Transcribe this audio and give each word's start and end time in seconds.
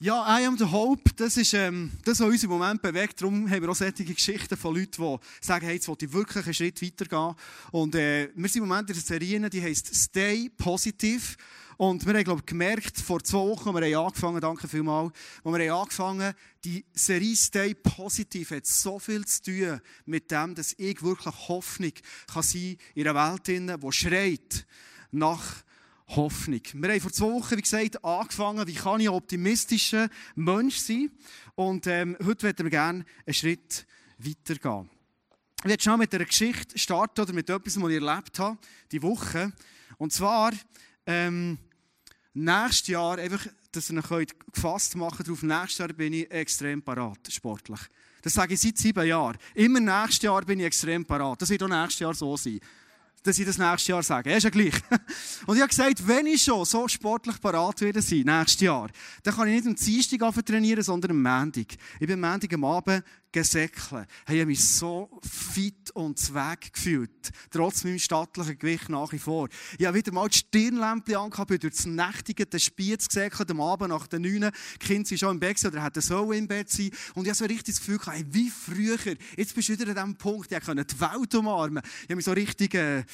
Ja, 0.00 0.38
I 0.38 0.46
am 0.46 0.56
the 0.56 0.64
Hope, 0.64 1.10
das 1.16 1.36
ist 1.36 1.54
ähm, 1.54 1.90
das, 2.04 2.20
was 2.20 2.28
uns 2.28 2.44
im 2.44 2.50
Moment 2.50 2.80
bewegt. 2.80 3.20
Darum 3.20 3.50
haben 3.50 3.62
wir 3.62 3.68
auch 3.68 3.74
solche 3.74 4.04
Geschichten 4.04 4.56
von 4.56 4.76
Leuten, 4.76 5.02
die 5.02 5.16
sagen, 5.44 5.66
hey, 5.66 5.74
jetzt 5.74 5.88
will 5.88 5.96
ich 6.00 6.12
wirklich 6.12 6.44
einen 6.44 6.54
Schritt 6.54 6.80
weitergehen. 6.80 7.34
Und 7.72 7.96
äh, 7.96 8.30
wir 8.32 8.48
sind 8.48 8.62
im 8.62 8.68
Moment 8.68 8.88
in 8.90 8.94
einer 8.94 9.04
Serie, 9.04 9.50
die 9.50 9.60
heisst 9.60 9.92
Stay 9.92 10.50
Positive. 10.50 11.34
Und 11.78 12.06
wir 12.06 12.14
haben, 12.14 12.22
glaube 12.22 12.42
ich, 12.42 12.46
gemerkt, 12.46 12.96
vor 13.00 13.24
zwei 13.24 13.38
Wochen, 13.38 13.74
wir 13.74 13.84
haben 13.84 14.06
angefangen, 14.06 14.40
danke 14.40 14.68
vielmals, 14.68 15.12
wo 15.42 15.52
wir 15.52 15.68
haben 15.68 15.80
angefangen, 15.80 16.32
die 16.64 16.84
Serie 16.94 17.34
Stay 17.34 17.74
Positive 17.74 18.54
hat 18.54 18.66
so 18.66 19.00
viel 19.00 19.24
zu 19.24 19.42
tun 19.42 19.80
mit 20.06 20.30
dem, 20.30 20.54
dass 20.54 20.76
ich 20.78 21.02
wirklich 21.02 21.34
Hoffnung 21.48 21.92
kann 22.32 22.44
sein 22.44 22.76
in 22.94 23.08
einer 23.08 23.32
Welt, 23.32 23.48
die 23.48 23.92
schreit 23.92 24.64
nach 25.10 25.64
Hoffnung. 26.08 26.62
Wir 26.72 26.90
haben 26.90 27.00
vor 27.00 27.12
zwei 27.12 27.26
Wochen, 27.26 27.56
wie 27.56 27.62
gesagt, 27.62 28.04
angefangen, 28.04 28.66
wie 28.66 28.74
kann 28.74 29.00
ich 29.00 29.08
ein 29.08 29.14
optimistischer 29.14 30.08
Mensch 30.34 30.78
sein. 30.78 31.10
Und 31.54 31.86
ähm, 31.86 32.16
heute 32.24 32.46
möchten 32.46 32.64
wir 32.64 32.70
gerne 32.70 33.04
einen 33.26 33.34
Schritt 33.34 33.86
weitergehen. 34.18 34.88
Ich 35.62 35.68
werde 35.68 35.82
schon 35.82 35.98
mit 35.98 36.14
einer 36.14 36.24
Geschichte 36.24 36.78
starten 36.78 37.20
oder 37.20 37.32
mit 37.32 37.50
etwas, 37.50 37.80
was 37.80 37.90
ich 37.90 38.02
erlebt 38.02 38.38
habe, 38.38 38.58
die 38.90 39.02
Woche. 39.02 39.52
Und 39.98 40.12
zwar, 40.12 40.52
ähm, 41.04 41.58
nächstes 42.32 42.88
Jahr, 42.88 43.18
einfach, 43.18 43.46
dass 43.72 43.90
ihr 43.90 44.10
euch 44.10 44.28
gefasst 44.52 44.96
machen 44.96 45.24
darauf, 45.24 45.42
nächstes 45.42 45.78
Jahr 45.78 45.88
bin 45.88 46.12
ich 46.12 46.30
extrem 46.30 46.80
parat, 46.80 47.18
sportlich. 47.30 47.80
Das 48.22 48.34
sage 48.34 48.54
ich 48.54 48.60
seit 48.60 48.78
sieben 48.78 49.06
Jahren. 49.06 49.36
Immer 49.54 49.80
nächstes 49.80 50.22
Jahr 50.22 50.42
bin 50.42 50.60
ich 50.60 50.66
extrem 50.66 51.04
parat. 51.04 51.42
Das 51.42 51.50
wird 51.50 51.62
auch 51.62 51.68
nächstes 51.68 52.00
Jahr 52.00 52.14
so 52.14 52.36
sein 52.36 52.60
dass 53.28 53.38
ich 53.38 53.44
das 53.44 53.58
nächstes 53.58 53.88
Jahr 53.88 54.02
sage. 54.02 54.32
Ist 54.32 54.44
ja 54.44 54.50
gleich. 54.50 54.74
Und 55.46 55.56
ich 55.56 55.62
habe 55.62 55.68
gesagt, 55.68 56.06
wenn 56.08 56.26
ich 56.26 56.42
schon 56.42 56.64
so 56.64 56.88
sportlich 56.88 57.38
parat 57.40 57.80
werde 57.82 58.00
sein, 58.00 58.22
nächstes 58.24 58.60
Jahr, 58.60 58.88
dann 59.22 59.34
kann 59.34 59.48
ich 59.48 59.54
nicht 59.54 59.66
am 59.66 59.76
Dienstag 59.76 60.46
trainieren, 60.46 60.82
sondern 60.82 61.10
am 61.10 61.22
Montag. 61.22 61.66
Ich 62.00 62.06
bin 62.06 62.24
am 62.24 62.30
Montag 62.30 62.52
am 62.54 62.64
Abend 62.64 63.04
gesäckelt. 63.32 64.06
Ich 64.26 64.34
habe 64.34 64.46
mich 64.46 64.64
so 64.64 65.20
fit 65.22 65.90
und 65.92 66.18
zweck 66.18 66.72
gefühlt. 66.72 67.30
Trotz 67.50 67.84
meinem 67.84 67.98
stattlichen 67.98 68.58
Gewicht 68.58 68.88
nach 68.88 69.12
wie 69.12 69.18
vor. 69.18 69.48
Ich 69.78 69.86
habe 69.86 69.98
wieder 69.98 70.12
mal 70.12 70.28
die 70.28 70.38
Stirnlämpchen 70.38 71.16
angehabt, 71.16 71.48
bin 71.48 71.58
durch 71.58 71.74
das 71.74 71.86
nächtige 71.86 72.58
Spiez 72.58 73.08
gesäckelt, 73.08 73.50
am 73.50 73.60
Abend 73.60 73.90
nach 73.90 74.06
den 74.06 74.22
neun. 74.22 74.50
Die 74.74 74.86
Kinder 74.86 75.08
sind 75.08 75.18
schon 75.18 75.32
im 75.32 75.40
Bett 75.40 75.62
oder 75.64 75.82
hätten 75.82 76.00
so 76.00 76.32
im 76.32 76.48
Bett 76.48 76.70
sein. 76.70 76.90
Und 77.14 77.24
ich 77.24 77.30
habe 77.30 77.34
so 77.36 77.44
richtig 77.44 77.74
das 77.74 77.78
Gefühl 77.78 77.98
gehabt, 77.98 78.24
wie 78.30 78.50
früher. 78.50 78.98
Jetzt 79.36 79.54
bist 79.54 79.68
du 79.68 79.72
wieder 79.72 79.88
an 79.88 79.94
diesem 79.94 80.16
Punkt, 80.16 80.50
ich 80.50 80.60
konnte 80.60 80.84
die 80.84 81.00
Welt 81.00 81.34
umarmen. 81.34 81.82
Ich 81.84 82.04
habe 82.04 82.16
mich 82.16 82.24
so 82.24 82.32
richtig, 82.32 82.74
äh, 82.74 83.04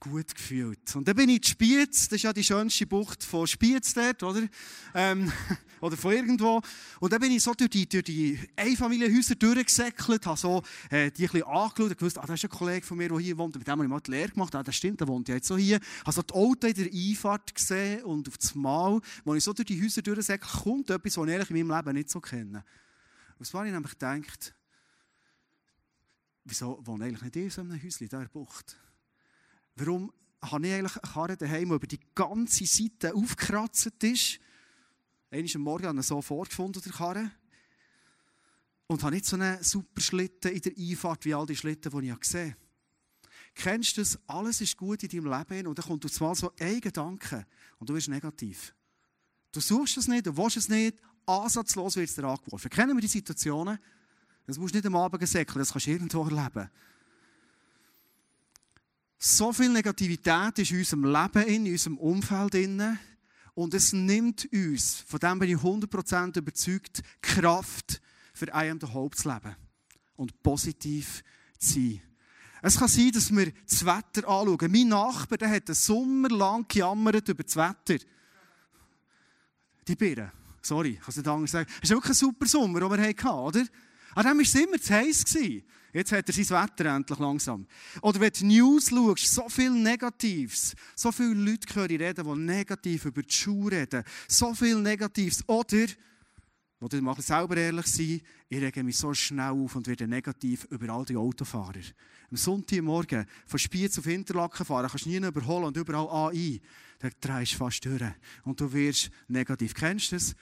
gut 0.00 0.34
gefühlt. 0.34 0.94
Und 0.94 1.08
dann 1.08 1.16
bin 1.16 1.28
ich 1.28 1.38
in 1.38 1.44
Spiez, 1.44 2.08
das 2.08 2.16
ist 2.16 2.22
ja 2.22 2.32
die 2.32 2.44
schönste 2.44 2.86
Bucht 2.86 3.24
von 3.24 3.46
Spiez 3.46 3.94
dort, 3.94 4.22
oder? 4.22 4.48
Ähm, 4.94 5.32
oder 5.80 5.96
von 5.96 6.12
irgendwo. 6.12 6.60
Und 7.00 7.12
dann 7.12 7.20
bin 7.20 7.32
ich 7.32 7.42
so 7.42 7.52
durch 7.54 7.70
die, 7.70 7.88
durch 7.88 8.04
die 8.04 8.38
Einfamilienhäuser 8.56 9.34
durchgesäckelt, 9.34 10.26
habe 10.26 10.38
so 10.38 10.62
äh, 10.90 11.10
die 11.10 11.24
ein 11.24 11.32
bisschen 11.32 11.42
angeschaut 11.44 11.90
und 11.90 11.98
gewusst, 11.98 12.18
ah, 12.18 12.26
das 12.26 12.42
ist 12.42 12.44
ein 12.44 12.56
Kollege 12.56 12.86
von 12.86 12.96
mir, 12.96 13.08
der 13.08 13.18
hier 13.18 13.36
wohnt. 13.38 13.56
Mit 13.56 13.66
dem 13.66 13.72
habe 13.72 13.84
ich 13.84 13.88
mal 13.88 14.00
die 14.00 14.10
Lehre 14.10 14.28
gemacht. 14.30 14.54
Ah, 14.54 14.62
das 14.62 14.76
stimmt, 14.76 15.00
der 15.00 15.08
wohnt 15.08 15.28
ja 15.28 15.34
jetzt 15.34 15.48
so 15.48 15.56
hier. 15.56 15.80
Habe 16.00 16.12
so 16.12 16.22
die 16.22 16.34
Autos 16.34 16.70
in 16.70 16.74
der 16.76 16.92
Einfahrt 16.92 17.54
gesehen 17.54 18.04
und 18.04 18.28
auf 18.28 18.38
das 18.38 18.54
Mal, 18.54 19.00
wo 19.24 19.34
ich 19.34 19.42
so 19.42 19.52
durch 19.52 19.66
die 19.66 19.82
Häuser 19.82 20.02
durchsäckle, 20.02 20.48
kommt 20.62 20.90
etwas, 20.90 21.16
was 21.16 21.26
ich 21.26 21.32
ehrlich 21.32 21.50
in 21.50 21.66
meinem 21.66 21.76
Leben 21.76 21.96
nicht 21.96 22.10
so 22.10 22.20
kenne. 22.20 22.64
Und 23.38 23.44
zwar 23.44 23.60
habe 23.60 23.68
ich 23.68 23.74
nämlich 23.74 23.92
gedacht, 23.92 24.54
wieso 26.44 26.80
wohne 26.84 27.08
ich 27.08 27.08
eigentlich 27.10 27.34
nicht 27.34 27.36
in 27.36 27.50
so 27.50 27.60
einem 27.60 27.82
Häuschen 27.82 28.02
in 28.04 28.08
dieser 28.08 28.28
Bucht? 28.28 28.76
Warum 29.78 30.12
habe 30.42 30.66
ich 30.66 30.74
eigentlich 30.74 30.96
eine 30.96 31.12
Karre 31.12 31.36
daheim, 31.36 31.68
die 31.68 31.74
über 31.74 31.86
die 31.86 32.00
ganze 32.14 32.66
Seite 32.66 33.14
aufgekratzt 33.14 34.02
ist? 34.02 34.40
Einmal 35.30 35.58
Morgen 35.58 35.86
habe 35.86 36.00
ich 36.00 36.06
so 36.06 36.20
vorgefunden, 36.20 36.82
der 36.82 36.92
Karre. 36.92 37.30
Und 38.88 39.02
habe 39.02 39.14
nicht 39.14 39.26
so 39.26 39.36
einen 39.36 39.62
super 39.62 40.00
Schlitten 40.00 40.52
in 40.52 40.60
der 40.62 40.72
Einfahrt 40.76 41.24
wie 41.24 41.34
all 41.34 41.46
die 41.46 41.54
Schlitten, 41.54 41.92
die 41.92 42.08
ich 42.08 42.20
gesehen 42.20 42.52
habe. 42.52 42.68
Kennst 43.54 43.96
du 43.96 44.00
das? 44.00 44.18
Alles 44.26 44.60
ist 44.60 44.76
gut 44.76 45.02
in 45.02 45.08
deinem 45.08 45.32
Leben 45.32 45.66
und 45.66 45.78
dann 45.78 45.84
kommt 45.84 46.04
du 46.04 46.24
mal 46.24 46.34
so 46.34 46.52
ein 46.58 46.80
Gedanke 46.80 47.46
und 47.78 47.88
du 47.88 47.94
wirst 47.94 48.08
negativ. 48.08 48.74
Du 49.52 49.60
suchst 49.60 49.98
es 49.98 50.08
nicht, 50.08 50.26
du 50.26 50.36
willst 50.36 50.56
es 50.56 50.68
nicht, 50.68 50.96
ansatzlos 51.26 51.96
wird 51.96 52.08
es 52.08 52.14
dir 52.14 52.24
angeworfen. 52.24 52.70
Kennen 52.70 52.96
wir 52.96 53.00
die 53.00 53.08
Situationen? 53.08 53.78
Das 54.46 54.58
musst 54.58 54.74
du 54.74 54.78
nicht 54.78 54.86
am 54.86 54.96
Abend 54.96 55.26
säckeln, 55.28 55.58
das 55.58 55.72
kannst 55.72 55.86
du 55.86 55.90
irgendwo 55.90 56.24
erleben. 56.24 56.70
So 59.18 59.52
viel 59.52 59.68
Negativität 59.68 60.58
ist 60.60 60.70
in 60.70 60.78
unserem 60.78 61.04
Leben, 61.04 61.48
in 61.48 61.66
unserem 61.66 61.98
Umfeld. 61.98 62.54
Und 63.54 63.74
es 63.74 63.92
nimmt 63.92 64.48
uns, 64.52 65.04
von 65.06 65.18
dem 65.18 65.40
bin 65.40 65.50
ich 65.50 65.56
100% 65.56 66.38
überzeugt, 66.38 67.02
Kraft 67.20 68.00
für 68.32 68.54
am 68.54 68.78
the 68.80 68.86
Hope 68.86 69.16
zu 69.16 69.28
leben. 69.28 69.56
Und 70.14 70.40
positiv 70.42 71.24
zu 71.58 71.74
sein. 71.74 72.02
Es 72.62 72.78
kann 72.78 72.88
sein, 72.88 73.10
dass 73.12 73.34
wir 73.34 73.52
das 73.68 73.84
Wetter 73.84 74.28
anschauen. 74.28 74.70
Mein 74.70 74.88
Nachbar 74.88 75.38
der 75.38 75.50
hat 75.50 75.68
einen 75.68 75.74
Sommer 75.74 76.28
lang 76.28 76.66
gejammert 76.68 77.28
über 77.28 77.42
das 77.42 77.56
Wetter. 77.56 78.04
Die 79.86 79.96
Birne. 79.96 80.32
Sorry, 80.62 80.90
ich 80.90 81.00
kann 81.00 81.08
es 81.08 81.16
nicht 81.16 81.28
anders 81.28 81.50
sagen. 81.50 81.70
Es 81.76 81.84
ist 81.84 81.90
wirklich 81.90 82.10
ein 82.10 82.14
super 82.14 82.46
Sommer, 82.46 82.80
den 82.80 82.90
wir 82.90 83.08
hatten, 83.08 83.28
oder? 83.28 83.64
An 84.18 84.24
dem 84.24 84.38
war 84.38 84.42
es 84.42 84.54
immer 84.56 84.80
zu 84.80 84.92
heiß. 84.92 85.24
Jetzt 85.92 86.10
hat 86.10 86.28
er 86.28 86.32
sein 86.32 86.48
Wetter 86.48 86.86
endlich 86.86 87.18
langsam. 87.20 87.68
Oder 88.02 88.18
wenn 88.18 88.32
du 88.32 88.46
News 88.46 88.90
schaust, 88.90 89.32
so 89.32 89.48
viel 89.48 89.70
Negatives. 89.70 90.74
So 90.96 91.12
viele 91.12 91.34
Leute 91.34 91.72
hören 91.72 91.96
reden, 91.96 92.24
die 92.26 92.40
negativ 92.40 93.04
über 93.04 93.22
die 93.22 93.32
Schuhe 93.32 93.70
reden. 93.70 94.02
So 94.26 94.52
viel 94.54 94.80
Negatives. 94.80 95.48
Oder, 95.48 95.86
wo 96.80 96.88
du 96.88 97.00
mal 97.00 97.14
selber 97.20 97.58
ehrlich 97.58 97.86
sein, 97.86 98.20
ich 98.48 98.60
rege 98.60 98.82
mich 98.82 98.96
so 98.96 99.14
schnell 99.14 99.50
auf 99.50 99.76
und 99.76 99.86
werde 99.86 100.08
negativ 100.08 100.64
über 100.64 100.92
all 100.94 101.04
die 101.04 101.16
Autofahrer. 101.16 101.74
Am 102.28 102.36
Sonntagmorgen 102.36 103.24
von 103.46 103.58
Spiez 103.60 104.00
auf 104.00 104.06
Interlaken 104.08 104.66
fahren, 104.66 104.88
kannst 104.90 105.06
du 105.06 105.10
nie 105.10 105.24
überholen 105.24 105.66
und 105.66 105.76
überall 105.76 106.32
AI. 106.32 106.60
Da 106.98 107.08
drehst 107.20 107.52
du 107.52 107.58
fast 107.58 107.84
durch. 107.84 108.02
Und 108.42 108.60
du 108.60 108.72
wirst 108.72 109.12
negativ. 109.28 109.74
Kennst 109.74 110.10
du 110.10 110.16
das? 110.16 110.34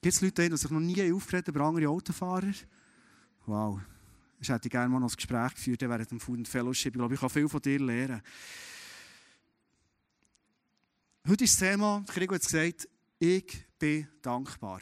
Gibt 0.00 0.14
es 0.14 0.22
Leute, 0.22 0.48
die 0.48 0.56
sich 0.56 0.70
noch 0.70 0.80
nie 0.80 1.12
aufgeregt 1.12 1.48
über 1.48 1.60
andere 1.60 1.90
Autofahrer? 1.90 2.54
Wow. 3.46 3.80
Ich 4.40 4.48
hätte 4.48 4.68
gerne 4.68 4.88
mal 4.88 5.00
noch 5.00 5.10
ein 5.10 5.16
Gespräch 5.16 5.54
geführt 5.54 5.80
während 5.80 6.10
dem 6.10 6.20
Food 6.20 6.46
Fellowship. 6.46 6.94
Ich 6.94 6.98
glaube, 6.98 7.14
ich 7.14 7.20
kann 7.20 7.30
viel 7.30 7.48
von 7.48 7.60
dir 7.60 7.80
lernen. 7.80 8.22
Heute 11.26 11.44
ist 11.44 11.60
das 11.60 11.70
Thema, 11.70 12.04
Gregor 12.08 12.36
hat 12.36 12.42
es 12.42 12.48
gesagt, 12.48 12.88
ich 13.18 13.64
bin 13.78 14.08
dankbar. 14.20 14.80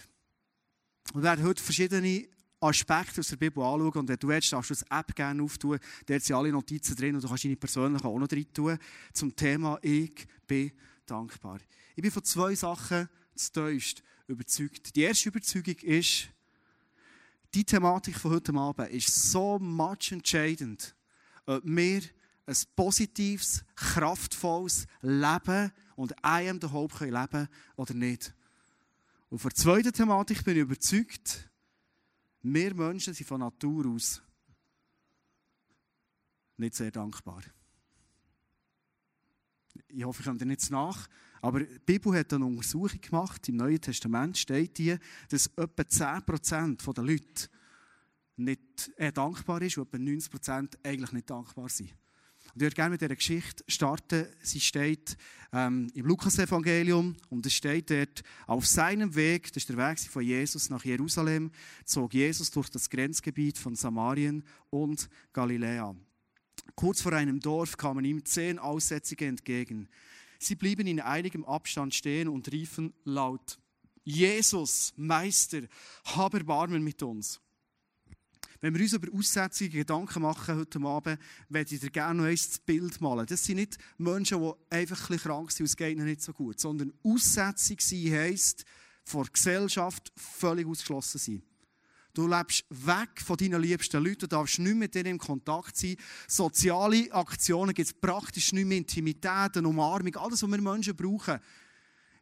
wir 1.13 1.23
werden 1.23 1.45
heute 1.45 1.63
verschiedene 1.63 2.29
Aspekte 2.61 3.21
aus 3.21 3.29
der 3.29 3.37
Bibel 3.37 3.63
anschauen. 3.63 3.93
Und 3.93 4.09
wenn 4.09 4.19
du 4.19 4.29
willst, 4.29 4.53
darfst 4.53 4.71
du 4.71 4.75
das 4.75 4.83
App 4.91 5.15
gerne 5.15 5.43
auftun. 5.43 5.79
Da 6.07 6.19
sind 6.19 6.37
alle 6.37 6.53
Notizen 6.53 6.97
drin 6.97 7.15
und 7.15 7.25
du 7.25 7.29
kannst 7.29 7.45
deine 7.45 7.57
persönlichen 7.57 8.07
auch 8.07 8.19
noch 8.19 8.29
drin 8.29 8.53
tun. 8.53 8.79
Zum 9.13 9.35
Thema 9.35 9.79
Ich 9.83 10.27
bin 10.47 10.73
dankbar. 11.07 11.61
Ich 11.97 12.03
bin 12.03 12.11
von 12.11 12.25
zwei 12.25 12.55
Sachen 12.55 13.09
zutiefst 13.35 14.03
überzeugt. 14.27 14.95
Die 14.95 15.03
erste 15.03 15.29
Überzeugung 15.31 15.77
ist, 15.77 16.29
die 17.55 17.65
Thematik 17.65 18.17
von 18.17 18.33
heute 18.33 18.55
Abend 18.55 18.91
ist 18.91 19.31
so 19.31 19.59
much 19.59 20.13
entscheidend, 20.13 20.95
ob 21.47 21.63
wir 21.65 22.03
ein 22.47 22.57
positives, 22.77 23.65
kraftvolles 23.75 24.87
Leben 25.03 25.73
und 25.97 26.13
I 26.25 26.49
am 26.49 26.61
the 26.61 26.69
Hope 26.69 26.97
können 26.97 27.13
leben 27.13 27.49
oder 27.77 27.95
nicht. 27.95 28.35
Und 29.29 29.39
für 29.39 29.51
die 29.51 29.55
zweite 29.55 29.93
Thematik 29.93 30.45
bin 30.45 30.57
ich 30.57 30.63
überzeugt, 30.63 31.49
wir 32.43 32.75
Menschen 32.75 33.15
sind 33.15 33.27
von 33.27 33.41
Natur 33.41 33.87
aus 33.87 34.23
nicht 36.57 36.75
sehr 36.75 36.91
dankbar. 36.91 37.43
Ich 39.89 40.05
hoffe, 40.05 40.21
ich 40.21 40.27
komme 40.27 40.39
dir 40.39 40.47
nicht 40.47 40.71
nach. 40.71 41.09
Aber 41.41 41.61
die 41.61 41.79
Bibel 41.87 42.15
hat 42.15 42.33
eine 42.33 42.45
Untersuchung 42.45 43.01
gemacht, 43.01 43.49
im 43.49 43.57
Neuen 43.57 43.81
Testament 43.81 44.37
steht 44.37 44.79
die, 44.79 44.97
dass 45.29 45.47
etwa 45.57 45.83
10% 45.83 46.93
der 46.93 47.05
Leute 47.05 47.49
nicht 48.37 48.93
äh, 48.97 49.13
dankbar 49.13 49.63
ist 49.63 49.79
und 49.79 49.93
etwa 49.93 49.97
90% 49.99 50.77
eigentlich 50.83 51.13
nicht 51.13 51.31
dankbar 51.31 51.69
sind. 51.69 51.91
Und 52.55 52.57
ich 52.57 52.63
würde 52.63 52.75
gerne 52.75 52.91
mit 52.91 53.01
dieser 53.01 53.15
Geschichte 53.15 53.63
starten. 53.69 54.27
Sie 54.43 54.61
steht 54.61 55.17
ähm, 55.53 55.91
im 55.95 56.07
Lukas-Evangelium 56.07 57.17
und 57.29 57.47
es 57.47 57.55
steht 57.55 57.91
dort, 57.91 58.23
auf 58.47 58.67
seinem 58.67 59.15
Weg, 59.15 59.53
das 59.53 59.59
ist 59.63 59.69
der 59.69 59.77
Weg 59.77 60.01
von 60.01 60.23
Jesus 60.23 60.69
nach 60.69 60.85
Jerusalem, 60.85 61.53
zog 61.85 62.15
Jesus 62.15 62.51
durch 62.51 62.69
das 62.71 62.91
Grenzgebiet 62.91 63.57
von 63.57 63.77
Samarien 63.77 64.43
und 64.71 65.09
Galiläa. 65.33 65.95
Kurz 66.75 67.03
vor 67.03 67.13
einem 67.13 67.41
Dorf 67.41 67.77
kamen 67.77 68.05
ihm 68.05 68.25
zehn 68.25 68.59
Aussätzige 68.59 69.27
entgegen. 69.27 69.89
Sie 70.43 70.55
blieben 70.55 70.87
in 70.87 71.01
einigem 71.01 71.45
Abstand 71.45 71.95
stehen 71.95 72.27
und 72.27 72.51
riefen 72.51 72.95
laut, 73.05 73.59
Jesus, 74.05 74.95
Meister, 74.97 75.61
hab 76.05 76.33
Erbarmen 76.33 76.83
mit 76.83 77.03
uns. 77.03 77.41
Wenn 78.63 78.75
wir 78.75 78.81
uns 78.81 78.95
über 78.95 79.13
Aussetzungen 79.15 79.71
Gedanken 79.71 80.23
machen 80.23 80.57
heute 80.57 80.81
Abend, 80.81 81.19
werde 81.49 81.75
ich 81.75 81.81
dir 81.81 81.91
gerne 81.91 82.23
noch 82.23 82.29
ein 82.29 82.39
Bild 82.65 83.01
malen. 83.01 83.27
Das 83.27 83.45
sind 83.45 83.57
nicht 83.57 83.77
Menschen, 83.99 84.41
die 84.41 84.75
einfach 84.75 85.11
ein 85.11 85.19
krank 85.19 85.53
sind 85.53 85.65
und 85.65 85.67
es 85.67 85.77
geht 85.77 85.97
ihnen 85.97 86.07
nicht 86.07 86.23
so 86.23 86.33
gut, 86.33 86.59
sondern 86.59 86.93
Aussetzung 87.03 87.77
sein 87.79 88.13
heisst, 88.13 88.65
von 89.05 89.23
der 89.25 89.33
Gesellschaft 89.33 90.13
völlig 90.17 90.67
ausgeschlossen 90.67 91.19
sein. 91.19 91.43
Du 92.21 92.29
lebst 92.29 92.67
weg 92.69 93.19
von 93.25 93.39
deinen 93.39 93.63
liebsten 93.63 94.05
Leuten, 94.05 94.19
du 94.19 94.27
darfst 94.27 94.59
nicht 94.59 94.77
mit 94.77 94.95
denen 94.95 95.13
in 95.13 95.19
Kontakt 95.19 95.75
sein. 95.75 95.97
Soziale 96.29 97.11
Aktionen 97.13 97.73
gibt 97.73 97.89
es 97.89 97.95
praktisch 97.95 98.53
nicht 98.53 98.67
mehr, 98.67 98.77
Intimität, 98.77 99.57
eine 99.57 99.67
Umarmung, 99.67 100.15
alles, 100.17 100.43
was 100.43 100.51
wir 100.51 100.61
Menschen 100.61 100.95
brauchen, 100.95 101.39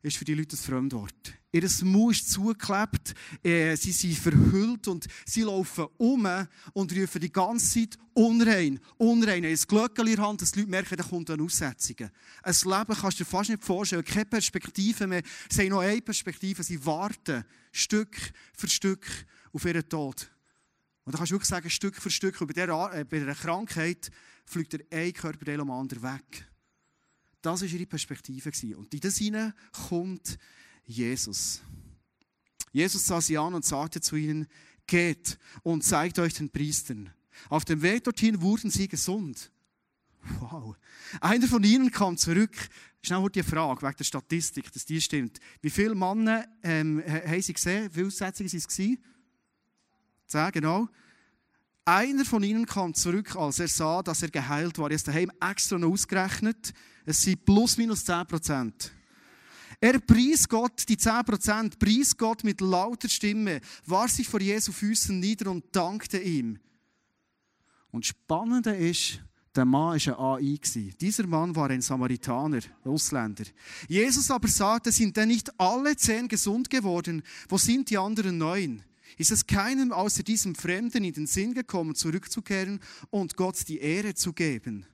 ist 0.01 0.17
für 0.17 0.25
die 0.25 0.35
Leute 0.35 0.55
ein 0.55 0.61
Fremdwort. 0.61 1.35
Ihr 1.51 1.69
Mund 1.83 2.15
ist 2.15 2.31
zugeklebt, 2.31 3.13
äh, 3.43 3.75
sie 3.75 3.91
sind 3.91 4.17
verhüllt 4.17 4.87
und 4.87 5.09
sie 5.27 5.43
laufen 5.43 5.87
um 5.97 6.29
und 6.75 6.97
rufen 6.97 7.21
die 7.21 7.33
ganze 7.33 7.81
Zeit 7.81 7.99
unrein, 8.15 8.79
unrein. 8.99 9.45
Ein 9.45 9.57
Glöckchen 9.57 10.07
in 10.07 10.15
der 10.15 10.25
Hand, 10.25 10.43
dass 10.43 10.53
die 10.53 10.61
Leute 10.61 10.71
merken, 10.71 10.97
da 10.97 11.03
kommt 11.03 11.29
eine 11.29 11.43
Aussetzung. 11.43 11.97
Ein 12.45 12.55
Leben 12.55 13.01
kannst 13.01 13.19
du 13.19 13.25
dir 13.25 13.31
fast 13.31 13.51
nicht 13.51 13.65
vorstellen, 13.65 14.05
keine 14.05 14.27
Perspektive 14.27 15.09
mehr. 15.09 15.23
Sie 15.51 15.63
haben 15.63 15.71
noch 15.71 15.81
eine 15.81 16.01
Perspektive, 16.01 16.63
sie 16.63 16.87
warten 16.87 17.45
Stück 17.73 18.17
für 18.53 18.69
Stück 18.69 19.05
auf 19.53 19.65
ihren 19.65 19.89
Tod. 19.89 20.31
Und 21.05 21.13
da 21.13 21.19
kannst 21.19 21.31
du 21.31 21.37
wirklich 21.37 21.49
sagen, 21.49 21.71
Stück 21.71 21.97
für 21.97 22.11
Stück, 22.11 22.39
bei 22.39 22.53
dieser, 22.53 22.95
äh, 22.95 23.05
bei 23.05 23.19
dieser 23.19 23.35
Krankheit 23.35 24.11
fliegt 24.45 24.73
der 24.75 24.81
ein 24.91 25.13
Körperteil 25.13 25.61
am 25.61 25.71
anderen 25.71 26.03
weg. 26.03 26.47
Das 27.41 27.63
war 27.63 27.69
ihre 27.69 27.87
Perspektive. 27.87 28.51
Und 28.77 28.93
in 28.93 29.01
das 29.01 29.17
hinein 29.17 29.55
kommt 29.89 30.39
Jesus. 30.85 31.63
Jesus 32.73 33.07
sah 33.07 33.21
sie 33.21 33.39
an 33.39 33.55
und 33.55 33.65
sagte 33.65 34.01
zu 34.01 34.17
ihnen, 34.17 34.47
geht 34.87 35.39
und 35.63 35.85
zeigt 35.85 36.19
euch 36.19 36.35
den 36.35 36.51
Priestern. 36.51 37.11
Auf 37.49 37.65
dem 37.65 37.83
Weg 37.83 38.05
dorthin 38.05 38.41
wurden 38.41 38.71
sie 38.71 38.89
gesund. 38.89 39.51
Wow. 40.41 40.77
Einer 41.21 41.47
von 41.47 41.63
ihnen 41.63 41.91
kam 41.91 42.17
zurück. 42.17 42.57
Schnell 43.01 43.29
die 43.31 43.43
Frage 43.43 43.81
wegen 43.83 43.97
der 43.97 44.05
Statistik, 44.05 44.73
dass 44.73 44.85
die 44.85 45.01
stimmt. 45.01 45.39
Wie 45.63 45.71
viele 45.71 45.95
Männer 45.95 46.47
ähm, 46.63 47.03
haben 47.07 47.41
sie 47.41 47.55
gesehen? 47.55 47.89
Wie 47.91 47.95
viele 47.95 48.07
Aussetzungen 48.09 48.53
waren 48.53 48.59
es? 48.59 48.99
Zehn, 50.29 50.53
genau. 50.53 50.89
Einer 51.87 52.27
von 52.27 52.43
ihnen 52.43 52.67
kam 52.67 52.93
zurück, 52.93 53.35
als 53.35 53.61
er 53.61 53.69
sah, 53.69 54.03
dass 54.03 54.23
er 54.23 54.31
geheilt 54.31 54.79
war. 54.79 54.91
Er 54.91 54.97
ist 54.97 55.09
daheim 55.09 55.33
extra 55.41 55.79
noch 55.79 55.91
ausgerechnet. 55.91 56.75
Es 57.07 57.23
sind 57.23 57.47
plus 57.47 57.79
minus 57.79 58.05
10 58.05 58.27
Prozent. 58.27 58.93
Er 59.81 59.99
pries 59.99 60.47
Gott, 60.47 60.87
die 60.87 60.99
10 60.99 61.25
Prozent, 61.25 61.79
pries 61.79 62.15
Gott 62.15 62.45
mit 62.45 62.61
lauter 62.61 63.09
Stimme, 63.09 63.63
warf 63.87 64.11
sich 64.11 64.29
vor 64.29 64.41
Jesu 64.41 64.71
Füßen 64.71 65.19
nieder 65.19 65.51
und 65.51 65.65
dankte 65.75 66.19
ihm. 66.19 66.59
Und 67.91 68.05
spannende 68.05 68.77
ist, 68.77 69.21
der 69.57 69.65
Mann 69.65 69.99
war 69.99 70.39
ein 70.39 70.45
AI. 70.45 70.93
Dieser 71.01 71.27
Mann 71.27 71.57
war 71.57 71.71
ein 71.71 71.81
Samaritaner, 71.81 72.61
Ausländer. 72.85 73.45
Jesus 73.89 74.31
aber 74.31 74.49
sagte, 74.49 74.93
sind 74.93 75.17
denn 75.17 75.29
nicht 75.29 75.59
alle 75.59 75.97
zehn 75.97 76.29
gesund 76.29 76.69
geworden? 76.69 77.23
Wo 77.49 77.57
sind 77.57 77.89
die 77.89 77.97
anderen 77.97 78.37
neun? 78.37 78.85
Ist 79.17 79.31
es 79.31 79.47
keinem 79.47 79.93
außer 79.93 80.23
diesem 80.23 80.55
Fremden 80.55 81.05
in 81.05 81.13
den 81.13 81.27
Sinn 81.27 81.55
gekommen, 81.55 81.95
zurückzukehren 81.95 82.81
und 83.11 83.37
Gott 83.37 83.67
die 83.69 83.79
Ehre 83.79 84.15
zu 84.15 84.33
geben? 84.33 84.87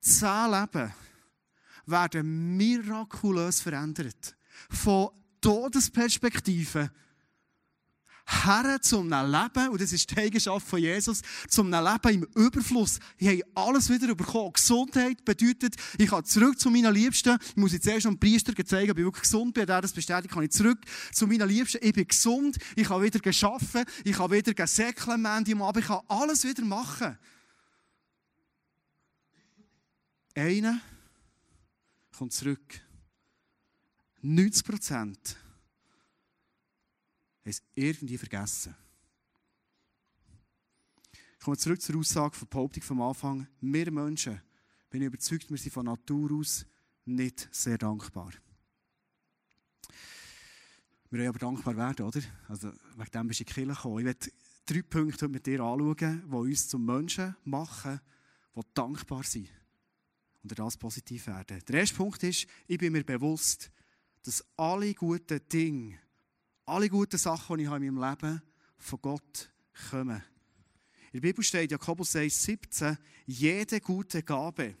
Zehn 0.00 0.50
Leben 0.50 0.92
werden 1.86 2.56
mirakulös 2.56 3.60
verändert. 3.60 4.36
Von 4.68 5.10
Todesperspektive 5.40 6.90
her 8.30 8.80
zum 8.80 9.08
Leben, 9.08 9.68
und 9.70 9.80
das 9.80 9.92
ist 9.92 10.10
die 10.10 10.16
Eigenschaft 10.18 10.66
von 10.66 10.78
Jesus, 10.78 11.22
zum 11.48 11.70
Leben 11.70 12.08
im 12.08 12.22
Überfluss. 12.34 12.98
Ich 13.18 13.28
habe 13.28 13.42
alles 13.54 13.90
wieder 13.90 14.14
bekommen. 14.14 14.52
Gesundheit 14.52 15.24
bedeutet, 15.24 15.74
ich 15.98 16.08
kann 16.08 16.24
zurück 16.24 16.58
zu 16.58 16.70
meinen 16.70 16.94
Liebsten. 16.94 17.38
Ich 17.50 17.56
muss 17.56 17.72
jetzt 17.72 17.86
erst 17.86 18.06
dem 18.06 18.18
Priester 18.18 18.54
zeigen, 18.64 18.90
ob 18.90 18.98
ich 18.98 19.04
wirklich 19.04 19.22
gesund 19.22 19.54
bin. 19.54 19.66
Der 19.66 19.80
das 19.80 19.92
bestätigt, 19.92 20.32
kann 20.32 20.44
ich 20.44 20.50
zurück 20.50 20.78
zu 21.12 21.26
meinen 21.26 21.48
Liebsten. 21.48 21.78
Ich 21.82 21.92
bin 21.92 22.06
gesund, 22.06 22.58
ich 22.76 22.88
habe 22.88 23.04
wieder 23.04 23.18
geschaffen, 23.18 23.84
ich 24.04 24.18
habe 24.18 24.36
wieder 24.36 24.54
gesäckelt 24.54 25.08
am 25.08 25.26
Abend, 25.26 25.48
ich 25.48 25.86
kann 25.86 26.00
alles 26.08 26.44
wieder 26.44 26.64
machen. 26.64 27.18
Einer 30.34 30.80
kommt 32.16 32.32
zurück. 32.32 32.80
90 34.22 34.64
Prozent 34.64 35.36
haben 37.40 37.50
es 37.50 37.62
irgendwie 37.74 38.18
vergessen. 38.18 38.74
Ich 41.38 41.44
komme 41.44 41.56
zurück 41.56 41.80
zur 41.80 41.96
Aussage 41.96 42.36
von 42.36 42.48
Behauptung 42.48 42.82
vom 42.82 43.00
Anfang. 43.00 43.46
Wir 43.60 43.90
Menschen, 43.90 44.42
bin 44.90 45.02
ich 45.02 45.06
überzeugt, 45.06 45.50
wir 45.50 45.56
sind 45.56 45.72
von 45.72 45.86
Natur 45.86 46.32
aus 46.38 46.66
nicht 47.06 47.48
sehr 47.50 47.78
dankbar. 47.78 48.32
Wir 51.10 51.18
wollen 51.18 51.28
aber 51.28 51.38
dankbar 51.38 51.76
werden, 51.76 52.06
oder? 52.06 52.20
Also, 52.48 52.72
wegen 52.96 53.10
dem 53.10 53.26
bist 53.28 53.40
du 53.40 53.60
in 53.60 53.68
die 53.68 53.74
gekommen. 53.74 53.98
Ich 53.98 54.04
werde 54.04 54.30
drei 54.66 54.82
Punkte 54.82 55.28
mit 55.28 55.46
dir 55.46 55.60
anschauen, 55.60 56.22
die 56.26 56.36
uns 56.36 56.68
zum 56.68 56.84
Menschen 56.84 57.34
machen, 57.44 58.00
die 58.54 58.60
dankbar 58.74 59.24
sind. 59.24 59.48
Und 60.42 60.58
das 60.58 60.76
positiv 60.76 61.26
werden. 61.26 61.60
Der 61.66 61.80
erste 61.80 61.96
Punkt 61.96 62.22
ist, 62.22 62.46
ich 62.66 62.78
bin 62.78 62.92
mir 62.92 63.04
bewusst, 63.04 63.70
dass 64.22 64.44
alle 64.56 64.94
guten 64.94 65.40
Dinge, 65.48 65.98
alle 66.70 66.88
guten 66.88 67.18
Sachen, 67.18 67.58
die 67.58 67.64
ich 67.64 67.68
habe 67.70 67.84
in 67.84 67.94
meinem 67.94 68.10
Leben 68.10 68.42
von 68.78 69.00
Gott 69.02 69.50
kommen. 69.90 70.22
In 71.12 71.20
der 71.20 71.28
Bibel 71.28 71.42
steht 71.42 71.72
Jakobus 71.72 72.14
1, 72.14 72.42
17, 72.44 72.96
jede 73.26 73.80
gute 73.80 74.22
Gabe. 74.22 74.76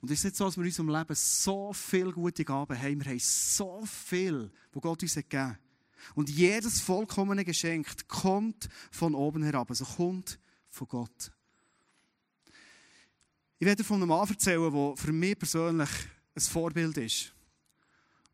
Und 0.00 0.10
es 0.10 0.18
ist 0.18 0.24
nicht 0.24 0.36
so, 0.36 0.44
dass 0.44 0.56
wir 0.56 0.62
in 0.62 0.68
unserem 0.68 0.90
Leben 0.90 1.14
so 1.14 1.72
viele 1.72 2.12
gute 2.12 2.44
Gaben 2.44 2.78
haben. 2.78 3.02
Wir 3.02 3.12
haben 3.12 3.18
so 3.18 3.84
viel, 3.86 4.52
wo 4.72 4.80
Gott 4.80 5.02
uns 5.02 5.14
gegeben 5.14 5.48
hat. 5.48 5.58
Und 6.14 6.28
jedes 6.28 6.80
vollkommene 6.82 7.44
Geschenk 7.44 8.06
kommt 8.06 8.68
von 8.90 9.14
oben 9.14 9.42
herab. 9.42 9.70
Also 9.70 9.86
kommt 9.86 10.38
von 10.68 10.86
Gott. 10.86 11.32
Ich 13.58 13.66
werde 13.66 13.82
von 13.82 13.96
einem 13.96 14.10
Mann 14.10 14.28
erzählen, 14.28 14.70
der 14.70 14.96
für 14.96 15.12
mich 15.12 15.38
persönlich 15.38 15.88
ein 16.34 16.42
Vorbild 16.42 16.98
ist. 16.98 17.32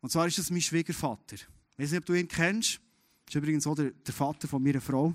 Und 0.01 0.11
zwar 0.11 0.27
ist 0.27 0.37
es 0.37 0.51
mein 0.51 0.61
Schwiegervater. 0.61 1.37
Ich 1.75 1.83
weiß 1.83 1.91
nicht, 1.91 1.99
ob 2.01 2.05
du 2.05 2.13
ihn 2.13 2.27
kennst. 2.27 2.79
Das 3.25 3.33
ist 3.33 3.35
übrigens 3.35 3.65
auch 3.65 3.75
der, 3.75 3.91
der 3.91 4.13
Vater 4.13 4.47
von 4.47 4.61
meiner 4.61 4.81
Frau. 4.81 5.13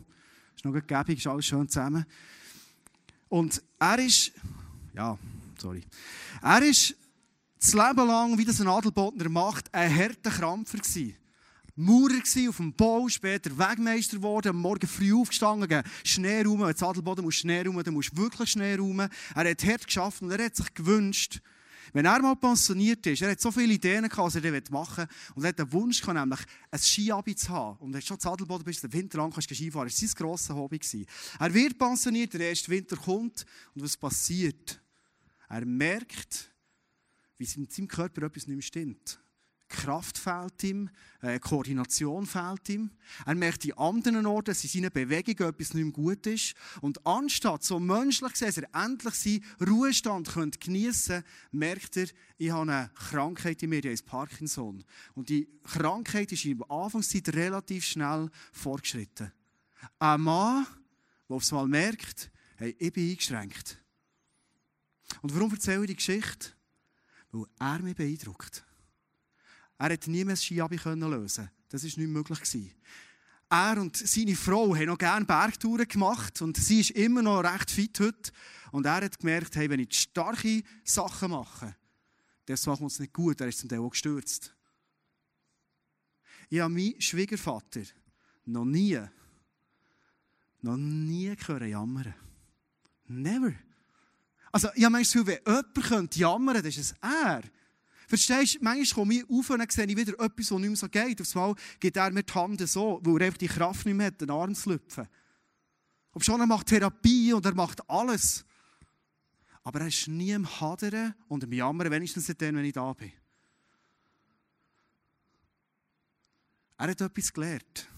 Ist 0.56 0.64
noch 0.64 0.74
gäbig, 0.86 1.18
ist 1.18 1.26
alles 1.26 1.46
schön 1.46 1.68
zusammen. 1.68 2.04
Und 3.28 3.62
er 3.78 3.98
ist, 4.00 4.32
ja, 4.94 5.16
sorry. 5.56 5.84
Er 6.42 6.62
ist 6.62 6.96
das 7.60 7.74
Leben 7.74 8.06
lang, 8.06 8.38
wie 8.38 8.44
das 8.44 8.60
ein 8.60 8.66
Adelbodner 8.66 9.28
macht, 9.28 9.72
ein 9.72 9.94
harter 9.94 10.30
Krampfer 10.30 10.78
gewesen. 10.78 11.14
Maurer 11.76 12.20
auf 12.48 12.56
dem 12.56 12.72
Bau, 12.72 13.08
später 13.08 13.56
Wegmeister 13.56 14.16
geworden, 14.16 14.56
Morgen 14.56 14.88
früh 14.88 15.14
aufgestanden, 15.14 15.84
Schnee 16.02 16.42
rum. 16.42 16.60
Wenn 16.60 16.74
Adelboden 16.74 17.24
musst 17.24 17.38
Schnee 17.38 17.62
rum, 17.62 17.80
dann 17.84 17.94
musst 17.94 18.16
wirklich 18.16 18.50
Schnee 18.50 18.74
rum. 18.74 18.98
Er 18.98 19.10
hat 19.34 19.64
hart 19.64 19.86
geschafft 19.86 20.22
und 20.22 20.32
er 20.32 20.44
hat 20.44 20.56
sich 20.56 20.74
gewünscht, 20.74 21.40
wenn 21.92 22.04
er 22.04 22.20
mal 22.20 22.36
pensioniert 22.36 23.06
ist, 23.06 23.22
er 23.22 23.30
hat 23.30 23.40
so 23.40 23.50
viele 23.50 23.74
Ideen 23.74 24.08
gehabt, 24.08 24.18
was 24.18 24.34
er 24.36 24.62
machen 24.70 25.06
will. 25.06 25.34
Und 25.34 25.44
er 25.44 25.48
hat 25.48 25.58
den 25.58 25.72
Wunsch 25.72 26.00
gehabt, 26.00 26.18
nämlich 26.18 26.40
ein 26.70 26.78
Skiabi 26.78 27.34
zu 27.34 27.48
haben. 27.48 27.78
Und 27.78 27.92
wenn 27.92 28.00
du 28.00 28.06
schon 28.06 28.20
zu 28.20 28.30
Adelboden 28.30 28.64
bist, 28.64 28.82
den 28.82 28.92
Winter 28.92 29.18
lang 29.18 29.32
kannst 29.32 29.48
Skifahren. 29.48 29.88
Das 29.88 30.00
war 30.00 30.08
sein 30.08 30.16
grosses 30.16 30.50
Hobby. 30.50 30.80
Er 31.38 31.54
wird 31.54 31.78
pensioniert, 31.78 32.34
der 32.34 32.48
erste 32.48 32.70
Winter 32.70 32.96
kommt. 32.96 33.44
Und 33.74 33.82
was 33.82 33.96
passiert? 33.96 34.80
Er 35.48 35.64
merkt, 35.64 36.50
wie 37.38 37.48
in 37.56 37.68
seinem 37.68 37.88
Körper 37.88 38.22
etwas 38.22 38.46
nicht 38.46 38.56
mehr 38.56 38.62
stimmt. 38.62 39.18
Kraft 39.68 40.16
fehlt 40.16 40.62
ihm, 40.64 40.90
äh, 41.20 41.38
Koordination 41.38 42.26
fehlt 42.26 42.68
ihm. 42.68 42.90
Er 43.26 43.34
merkt 43.34 43.64
in 43.64 43.76
anderen 43.76 44.24
Orten, 44.26 44.46
dass 44.46 44.64
in 44.64 44.70
seinen 44.70 44.90
Bewegungen 44.90 45.50
etwas 45.50 45.74
nicht 45.74 45.84
mehr 45.84 45.92
gut 45.92 46.26
ist. 46.26 46.54
Und 46.80 47.04
anstatt 47.06 47.62
so 47.62 47.78
menschlich 47.78 48.34
zu 48.34 48.46
dass 48.46 48.58
er 48.58 48.68
endlich 48.74 49.14
seinen 49.14 49.44
Ruhestand 49.68 50.28
könnte, 50.28 51.24
merkt 51.52 51.96
er, 51.96 52.06
ich 52.38 52.50
habe 52.50 52.70
eine 52.70 52.90
Krankheit 52.94 53.62
in 53.62 53.70
mir, 53.70 53.82
die 53.82 53.90
heißt 53.90 54.06
Parkinson. 54.06 54.84
Und 55.14 55.28
die 55.28 55.48
Krankheit 55.64 56.32
ist 56.32 56.44
in 56.44 56.58
der 56.58 56.70
Anfangszeit 56.70 57.28
relativ 57.34 57.84
schnell 57.84 58.30
fortgeschritten. 58.52 59.32
Ein 59.98 60.20
Mann, 60.22 60.66
der 61.28 61.36
aufs 61.36 61.52
Mal 61.52 61.68
merkt, 61.68 62.30
hey, 62.56 62.74
ich 62.78 62.92
bin 62.92 63.10
eingeschränkt. 63.10 63.78
Und 65.22 65.34
warum 65.34 65.52
erzähle 65.52 65.82
ich 65.82 65.88
die 65.88 65.96
Geschichte? 65.96 66.52
Weil 67.32 67.46
er 67.58 67.78
mich 67.80 67.96
beeindruckt. 67.96 68.64
Er 69.78 69.92
hat 69.92 70.06
nie 70.08 70.24
mehr 70.24 70.34
das 70.34 70.50
lösen 70.50 71.50
Das 71.68 71.82
war 71.84 71.90
nicht 71.90 71.98
möglich. 71.98 72.74
Er 73.50 73.80
und 73.80 73.96
seine 73.96 74.36
Frau 74.36 74.74
haben 74.74 74.86
noch 74.86 74.98
gerne 74.98 75.24
Bergtouren 75.24 75.88
gemacht 75.88 76.42
und 76.42 76.56
sie 76.56 76.80
ist 76.80 76.90
immer 76.90 77.22
noch 77.22 77.40
recht 77.40 77.70
fit 77.70 77.98
heute. 78.00 78.32
Und 78.72 78.84
er 78.84 79.02
hat 79.04 79.18
gemerkt, 79.18 79.56
hey, 79.56 79.70
wenn 79.70 79.80
ich 79.80 79.98
starke 79.98 80.62
Sachen 80.84 81.30
mache, 81.30 81.74
das 82.44 82.66
macht 82.66 82.82
uns 82.82 82.98
nicht 82.98 83.12
gut. 83.12 83.40
Er 83.40 83.48
ist 83.48 83.60
zum 83.60 83.68
Teil 83.68 83.78
auch 83.78 83.90
gestürzt. 83.90 84.54
Ich 86.50 86.60
habe 86.60 86.74
meinen 86.74 87.00
Schwiegervater 87.00 87.82
noch 88.46 88.64
nie, 88.64 88.98
noch 90.60 90.76
nie 90.76 91.34
hören 91.46 91.68
jammern. 91.68 92.14
Never. 93.06 93.54
Also, 94.50 94.68
ich 94.74 94.84
habe 94.84 94.92
manchmal 94.92 95.26
wenn 95.26 95.38
jemand 95.46 96.16
jammern 96.16 96.54
könnte, 96.54 96.62
dann 96.62 96.68
ist 96.68 96.78
es 96.78 96.94
er. 97.00 97.42
Verstehst 98.08 98.54
du, 98.54 98.58
manchmal 98.62 98.94
komme 98.94 99.14
ich 99.14 99.24
auf 99.28 99.50
und 99.50 99.58
dann 99.58 99.68
sehe 99.68 99.86
wieder 99.86 100.14
etwas, 100.14 100.50
was 100.50 100.58
nicht 100.58 100.68
mehr 100.68 100.76
so 100.76 100.88
geht. 100.88 101.20
Auf 101.20 101.36
einmal 101.36 101.54
gibt 101.78 101.96
er 101.98 102.10
mir 102.10 102.22
die 102.22 102.32
Hand 102.32 102.66
so, 102.66 103.00
weil 103.02 103.20
er 103.20 103.26
einfach 103.26 103.38
die 103.38 103.48
Kraft 103.48 103.84
nicht 103.84 103.94
mehr 103.94 104.06
hat, 104.06 104.18
den 104.18 104.30
Arm 104.30 104.54
zu 104.54 104.70
lüpfen. 104.70 105.06
Ob 106.12 106.24
schon 106.24 106.40
er 106.40 106.46
macht 106.46 106.68
Therapie 106.68 107.34
und 107.34 107.44
er 107.44 107.54
macht 107.54 107.88
alles. 107.88 108.46
Aber 109.62 109.80
er 109.80 109.88
ist 109.88 110.08
nie 110.08 110.30
im 110.30 110.48
Hadern 110.58 111.14
und 111.28 111.44
im 111.44 111.52
Jammern, 111.52 111.90
wenigstens 111.90 112.26
dann, 112.28 112.56
wenn 112.56 112.64
ich 112.64 112.72
da 112.72 112.90
bin. 112.94 113.12
Er 116.78 116.88
hat 116.88 117.00
etwas 117.02 117.30
gelernt. 117.30 117.88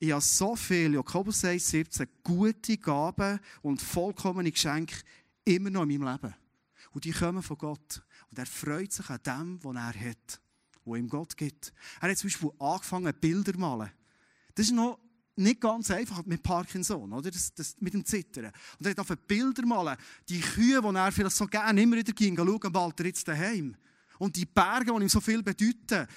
Ich 0.00 0.10
habe 0.10 0.20
so 0.20 0.56
viele, 0.56 0.94
Jakobus 0.94 1.44
1, 1.44 1.64
17, 1.64 2.08
gute 2.24 2.76
Gaben 2.76 3.38
und 3.62 3.80
vollkommene 3.80 4.50
Geschenke 4.50 4.96
immer 5.44 5.70
noch 5.70 5.84
in 5.84 6.00
meinem 6.00 6.12
Leben. 6.12 6.34
Und 6.98 7.04
die 7.04 7.12
kommen 7.12 7.44
von 7.44 7.56
Gott. 7.56 8.02
Und 8.28 8.40
er 8.40 8.46
freut 8.46 8.92
sich 8.92 9.08
an 9.08 9.20
dem, 9.24 9.62
was 9.62 9.76
er 9.76 10.10
hat, 10.10 10.40
was 10.84 10.98
ihm 10.98 11.08
Gott 11.08 11.36
gibt. 11.36 11.72
Er 12.00 12.10
hat 12.10 12.18
zum 12.18 12.28
Beispiel 12.28 12.50
angefangen, 12.58 13.14
Bilder 13.20 13.52
zu 13.52 13.60
malen. 13.60 13.88
Das 14.52 14.66
ist 14.66 14.72
noch 14.72 14.98
nicht 15.36 15.60
ganz 15.60 15.92
einfach 15.92 16.26
mit 16.26 16.42
Parkinson, 16.42 17.12
oder? 17.12 17.30
Das, 17.30 17.54
das, 17.54 17.76
mit 17.78 17.94
dem 17.94 18.04
Zittern. 18.04 18.46
Und 18.80 18.84
er 18.84 18.90
hat 18.90 18.98
auf 18.98 19.16
Bilder 19.28 19.64
malen. 19.64 19.96
Die 20.28 20.40
Kühe, 20.40 20.82
die 20.82 20.96
er 20.96 21.12
vielleicht 21.12 21.36
so 21.36 21.46
gerne 21.46 21.80
immer 21.80 21.98
wieder 21.98 22.12
ging, 22.12 22.36
schauen, 22.36 22.72
bald 22.72 22.98
er 22.98 23.06
jetzt 23.06 23.28
daheim. 23.28 23.76
Und 24.18 24.34
die 24.34 24.46
Berge, 24.46 24.92
die 24.92 25.02
ihm 25.02 25.08
so 25.08 25.20
viel 25.20 25.44
bedeuten, 25.44 26.08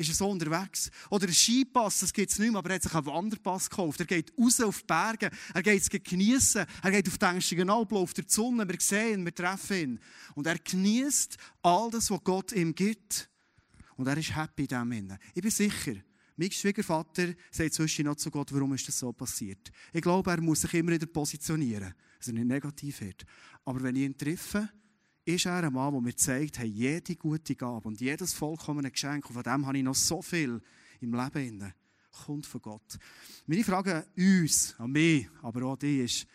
ist 0.00 0.08
er 0.08 0.14
so 0.14 0.30
unterwegs. 0.30 0.90
Oder 1.10 1.26
ein 1.26 1.34
Skipass, 1.34 2.00
das 2.00 2.12
gibt 2.12 2.30
es 2.30 2.38
nicht 2.38 2.50
mehr, 2.50 2.58
aber 2.58 2.70
er 2.70 2.76
hat 2.76 2.82
sich 2.82 2.94
einen 2.94 3.06
Wanderpass 3.06 3.68
gekauft. 3.68 4.00
Er 4.00 4.06
geht 4.06 4.32
raus 4.38 4.60
auf 4.60 4.80
die 4.80 4.86
Berge, 4.86 5.30
er 5.52 5.62
geht 5.62 5.82
es 5.82 5.90
geniessen, 5.90 6.64
er 6.82 6.90
geht 6.90 7.06
auf 7.06 7.18
den 7.18 7.34
Ängstigen 7.34 7.68
Alpen, 7.68 7.98
auf 7.98 8.14
der 8.14 8.24
Sonne, 8.26 8.66
wir 8.66 8.76
sehen 8.80 9.20
ihn, 9.20 9.24
wir 9.26 9.34
treffen 9.34 9.76
ihn. 9.76 10.00
Und 10.34 10.46
er 10.46 10.58
genießt 10.58 11.36
all 11.62 11.90
das, 11.90 12.10
was 12.10 12.24
Gott 12.24 12.52
ihm 12.52 12.74
gibt. 12.74 13.28
Und 13.96 14.06
er 14.06 14.16
ist 14.16 14.34
happy 14.34 14.62
in 14.62 14.68
dem. 14.68 15.18
Ich 15.34 15.42
bin 15.42 15.50
sicher, 15.50 15.96
mein 16.36 16.50
Schwiegervater 16.50 17.34
sagt 17.50 17.74
zwischen 17.74 18.06
noch 18.06 18.16
zu 18.16 18.30
Gott, 18.30 18.50
warum 18.54 18.72
ist 18.72 18.88
das 18.88 18.98
so 18.98 19.12
passiert. 19.12 19.70
Ich 19.92 20.00
glaube, 20.00 20.30
er 20.30 20.40
muss 20.40 20.62
sich 20.62 20.72
immer 20.72 20.92
wieder 20.92 21.06
positionieren, 21.06 21.92
dass 22.16 22.28
er 22.28 22.32
nicht 22.32 22.46
negativ 22.46 23.02
wird. 23.02 23.26
Aber 23.66 23.82
wenn 23.82 23.96
ich 23.96 24.02
ihn 24.04 24.16
treffe, 24.16 24.70
ist 25.24 25.46
er 25.46 25.62
ein 25.62 25.72
Mann, 25.72 25.92
der 25.92 26.00
mir 26.00 26.16
zeigt, 26.16 26.58
hey, 26.58 26.66
jede 26.66 27.16
gute 27.16 27.54
Gabe 27.54 27.88
und 27.88 28.00
jedes 28.00 28.32
vollkommene 28.32 28.90
Geschenk, 28.90 29.26
und 29.28 29.34
von 29.34 29.42
dem 29.42 29.66
habe 29.66 29.78
ich 29.78 29.84
noch 29.84 29.94
so 29.94 30.22
viel 30.22 30.60
im 31.00 31.14
Leben, 31.14 31.72
kommt 32.24 32.46
von 32.46 32.60
Gott. 32.60 32.98
Meine 33.46 33.64
Frage 33.64 33.96
an 33.96 34.04
uns, 34.16 34.74
an 34.78 34.90
mich, 34.90 35.28
aber 35.42 35.64
auch 35.66 35.72
an 35.72 35.78
dich 35.78 36.00
ist, 36.00 36.26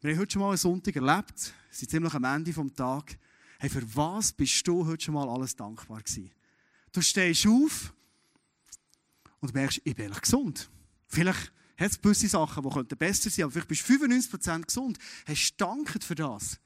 wir 0.00 0.12
haben 0.12 0.20
heute 0.20 0.32
schon 0.32 0.40
mal 0.40 0.48
einen 0.48 0.58
Sonntag 0.58 0.96
erlebt, 0.96 1.54
sind 1.70 1.90
ziemlich 1.90 2.12
am 2.14 2.24
Ende 2.24 2.52
des 2.52 2.74
Tages. 2.74 3.16
Hey, 3.58 3.70
für 3.70 3.94
was 3.94 4.32
bist 4.32 4.66
du 4.66 4.84
heute 4.84 5.04
schon 5.04 5.14
mal 5.14 5.28
alles 5.28 5.54
dankbar 5.54 6.02
gewesen? 6.02 6.32
Du 6.90 7.00
stehst 7.00 7.46
auf 7.46 7.94
und 9.40 9.54
merkst, 9.54 9.80
ich 9.84 9.94
bin 9.94 10.10
gesund. 10.12 10.68
Vielleicht 11.06 11.52
hat 11.76 11.90
es 11.90 12.00
gewisse 12.00 12.28
Sachen, 12.28 12.62
die 12.88 12.96
besser 12.96 13.30
sein 13.30 13.32
könnten, 13.32 13.42
aber 13.42 13.52
vielleicht 13.52 13.68
bist 13.68 13.88
du 13.88 13.92
95% 13.92 14.62
gesund. 14.62 14.98
Hast 15.26 15.50
du 15.52 15.64
dankt 15.64 16.02
für 16.02 16.16
das? 16.16 16.58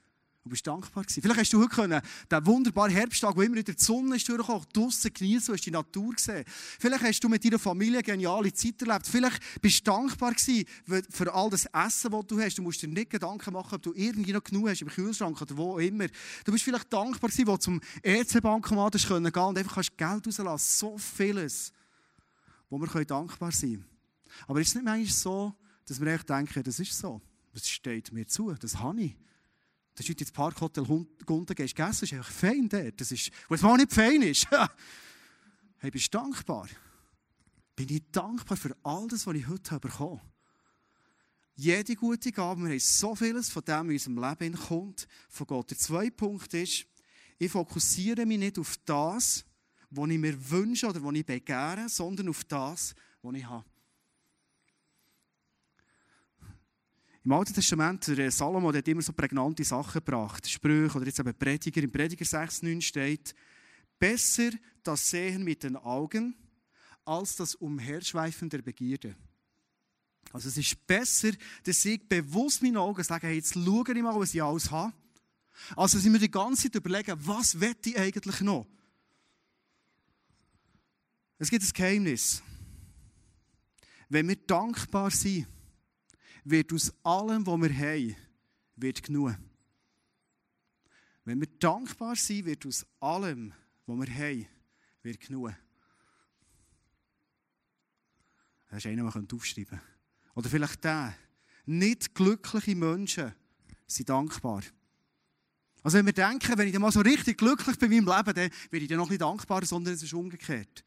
Du 0.47 0.51
bist 0.51 0.65
dankbar 0.65 1.03
gewesen. 1.03 1.23
Vielleicht 1.23 1.41
hast 1.41 1.53
du 1.53 1.59
heute 1.59 1.75
können, 1.75 2.01
den 2.31 2.47
wunderbaren 2.47 2.93
Herbsttag, 2.93 3.35
wo 3.35 3.43
immer 3.43 3.57
wieder 3.57 3.73
die 3.73 3.83
Sonne 3.83 4.15
ist 4.15 4.29
durchgekommen, 4.29 4.65
draussen 4.73 5.13
genießen, 5.13 5.53
hast 5.53 5.67
die 5.67 5.73
Natur 5.73 6.15
gesehen. 6.15 6.45
Vielleicht 6.47 7.03
hast 7.03 7.25
du 7.25 7.29
mit 7.29 7.45
deiner 7.45 7.59
Familie 7.59 8.01
geniale 8.01 8.53
Zeit 8.53 8.81
erlebt. 8.81 9.09
Vielleicht 9.09 9.43
bist 9.61 9.81
du 9.81 9.91
dankbar 9.91 10.35
gewesen 10.35 10.65
für 11.11 11.35
all 11.35 11.51
das 11.51 11.67
Essen, 11.67 12.13
das 12.13 12.27
du 12.29 12.41
hast. 12.41 12.59
Du 12.59 12.63
musst 12.63 12.81
dir 12.81 12.87
nicht 12.87 13.11
Gedanken 13.11 13.55
machen, 13.55 13.75
ob 13.75 13.83
du 13.83 13.93
irgendwie 13.93 14.33
noch 14.33 14.45
genug 14.45 14.69
hast 14.69 14.83
im 14.83 14.89
Kühlschrank 14.89 15.43
oder 15.43 15.57
wo 15.57 15.81
immer. 15.81 16.07
Du 16.45 16.53
bist 16.53 16.63
vielleicht 16.63 16.93
dankbar 16.93 17.29
gewesen, 17.29 17.49
wo 17.49 17.57
du 17.57 17.59
zum 17.59 17.81
EC-Bankomat 18.05 18.93
gehen 18.93 19.27
und 19.27 19.59
einfach 19.59 19.75
kannst 19.75 19.99
Geld 19.99 20.29
rauslassen. 20.29 20.79
So 20.79 20.97
vieles 20.97 21.73
wo 22.71 22.79
wir 22.79 23.05
dankbar 23.05 23.51
sein 23.51 23.71
können. 23.71 23.85
Aber 24.47 24.61
ist 24.61 24.69
es 24.69 24.75
nicht 24.77 24.85
manchmal 24.85 25.13
so, 25.13 25.55
dass 25.87 26.01
wir 26.01 26.07
echt 26.13 26.29
denken, 26.29 26.63
das 26.63 26.79
ist 26.79 26.97
so, 26.97 27.21
das 27.53 27.69
steht 27.69 28.13
mir 28.13 28.27
zu, 28.27 28.53
das 28.55 28.79
habe 28.79 29.03
ich. 29.03 29.17
Das 29.97 30.05
ist 30.05 30.11
heute 30.11 30.25
ins 30.25 30.33
Parkhotel 30.33 30.85
Gunten 31.25 31.55
gehst 31.55 31.75
gegessen, 31.75 32.05
ist 32.05 32.13
einfach 32.13 32.31
fein 32.31 32.69
dort. 32.69 33.01
Das 33.01 33.11
ist, 33.11 33.31
wenn 33.49 33.57
es 33.57 33.63
mal 33.63 33.77
nicht 33.79 33.93
fein 33.93 34.21
ist, 34.21 34.47
hey, 35.79 35.91
bist 35.91 36.13
du 36.13 36.19
dankbar? 36.19 36.69
Bin 37.75 37.89
ich 37.89 38.03
dankbar 38.13 38.59
für 38.59 38.77
all 38.83 39.09
das, 39.09 39.27
was 39.27 39.35
ich 39.35 39.49
heute 39.49 39.81
bekommen 39.81 40.21
Jede 41.55 41.97
gute 41.97 42.31
Gabe, 42.31 42.65
wir 42.65 42.71
haben 42.73 42.79
so 42.79 43.15
vieles 43.15 43.49
von 43.49 43.65
dem 43.65 43.89
in 43.89 43.93
unserem 43.93 44.19
Leben 44.19 44.55
kommt 44.55 45.09
von 45.31 45.47
Gott. 45.47 45.71
Der 45.71 45.79
zweite 45.79 46.11
Punkt 46.11 46.53
ist, 46.53 46.85
ich 47.39 47.51
fokussiere 47.51 48.27
mich 48.27 48.39
nicht 48.39 48.59
auf 48.59 48.77
das, 48.85 49.47
was 49.89 50.11
ich 50.11 50.19
mir 50.19 50.51
wünsche 50.51 50.87
oder 50.87 51.03
was 51.03 51.15
ich 51.15 51.25
begehre, 51.25 51.89
sondern 51.89 52.29
auf 52.29 52.45
das, 52.45 52.95
was 53.23 53.35
ich 53.35 53.47
habe. 53.47 53.65
Im 57.27 57.33
Alten 57.33 57.55
Testament, 57.55 58.07
der 58.07 58.31
Salomo 58.31 58.71
der 58.71 58.79
hat 58.79 58.87
immer 58.87 59.03
so 59.03 59.13
prägnante 59.13 59.65
Sachen 59.65 59.95
gebracht. 59.95 60.49
Sprüche 60.49 60.97
oder 60.97 61.07
jetzt 61.07 61.19
eben 61.19 61.35
Prediger. 61.35 61.83
Im 61.83 61.91
Prediger 61.91 62.25
6,9 62.25 62.81
steht, 62.81 63.35
besser 63.99 64.51
das 64.85 65.11
Sehen 65.11 65.43
mit 65.43 65.65
den 65.65 65.75
Augen, 65.75 66.37
als 67.05 67.35
das 67.35 67.57
Umherschweifen 67.57 68.49
der 68.49 68.63
Begierde. 68.63 69.17
Also 70.33 70.49
es 70.49 70.57
ist 70.57 70.87
besser, 70.87 71.33
dass 71.65 71.85
ich 71.85 72.09
bewusst 72.09 72.63
meine 72.63 72.79
Augen 72.79 73.03
sage, 73.03 73.27
hey, 73.27 73.35
jetzt 73.35 73.55
schaue 73.55 73.93
ich 73.93 74.03
mal, 74.03 74.15
was 74.15 74.33
ich 74.33 74.41
alles 74.41 74.71
habe. 74.71 74.93
Also 75.75 75.99
dass 75.99 76.07
ich 76.07 76.13
mir 76.13 76.21
die 76.21 76.31
ganze 76.31 76.71
Zeit 76.71 76.77
überlege, 76.77 77.17
was 77.27 77.59
will 77.59 77.75
ich 77.85 77.99
eigentlich 77.99 78.41
noch? 78.41 78.69
Es 81.39 81.51
gibt 81.51 81.65
ein 81.65 81.73
Geheimnis. 81.75 82.41
Wenn 84.09 84.29
wir 84.29 84.37
dankbar 84.37 85.11
sind, 85.11 85.49
wird 86.51 86.73
aus 86.73 86.93
allem, 87.03 87.47
was 87.47 87.61
wir 87.61 87.77
haben, 87.77 88.17
wird 88.77 89.03
genug. 89.03 89.35
Wenn 91.25 91.41
wir 91.41 91.49
dankbar 91.59 92.15
sind, 92.15 92.47
wird 92.47 92.65
aus 92.67 92.87
allem, 93.01 93.53
was 93.87 93.99
wir 93.99 94.15
haben, 94.15 94.47
wird 95.03 95.21
genug. 95.21 95.53
Das 98.71 98.79
ist 98.79 98.87
einer, 98.87 98.97
den 98.97 99.05
man 99.05 99.29
aufschreiben 99.33 99.67
könnte. 99.67 99.85
Oder 100.35 100.49
vielleicht 100.49 100.85
der. 100.85 101.17
Nicht 101.65 102.15
glückliche 102.15 102.77
Menschen 102.77 103.35
sind 103.87 104.09
dankbar. 104.09 104.63
Also 105.83 105.99
wenn 105.99 106.07
wir 106.07 106.13
denken, 106.13 106.59
wenn 106.59 106.69
ich 106.69 106.79
mal 106.79 106.93
so 106.93 107.01
richtig 107.01 107.39
glücklich 107.39 107.79
bin 107.79 107.93
in 107.93 108.05
meinem 108.05 108.25
Leben, 108.25 108.35
dann 108.35 108.51
werde 108.71 108.85
ich 108.85 108.89
dann 108.89 108.99
noch 108.99 109.09
nicht 109.09 109.21
dankbar, 109.21 109.65
sondern 109.65 109.95
es 109.95 110.03
ist 110.03 110.15
umgekehrt. 110.15 110.85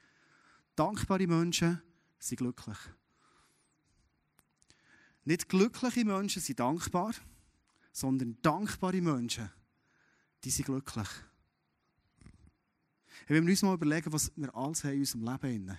Dankbare 0.75 1.27
Menschen 1.27 1.81
sind 2.17 2.37
glücklich. 2.37 2.77
Nicht 5.29 5.47
glückliche 5.47 6.03
Menschen 6.05 6.41
sind 6.41 6.59
dankbar, 6.59 7.13
sondern 7.91 8.41
dankbare 8.41 8.99
Menschen, 8.99 9.51
die 10.43 10.49
sind 10.49 10.65
glücklich. 10.65 11.07
Wenn 13.27 13.45
wir 13.45 13.51
uns 13.51 13.61
mal 13.61 13.75
überlegen, 13.75 14.11
was 14.11 14.31
wir 14.35 14.55
alles 14.55 14.83
haben 14.83 14.93
in 14.93 14.99
unserem 15.01 15.21
Leben 15.21 15.69
haben. 15.69 15.77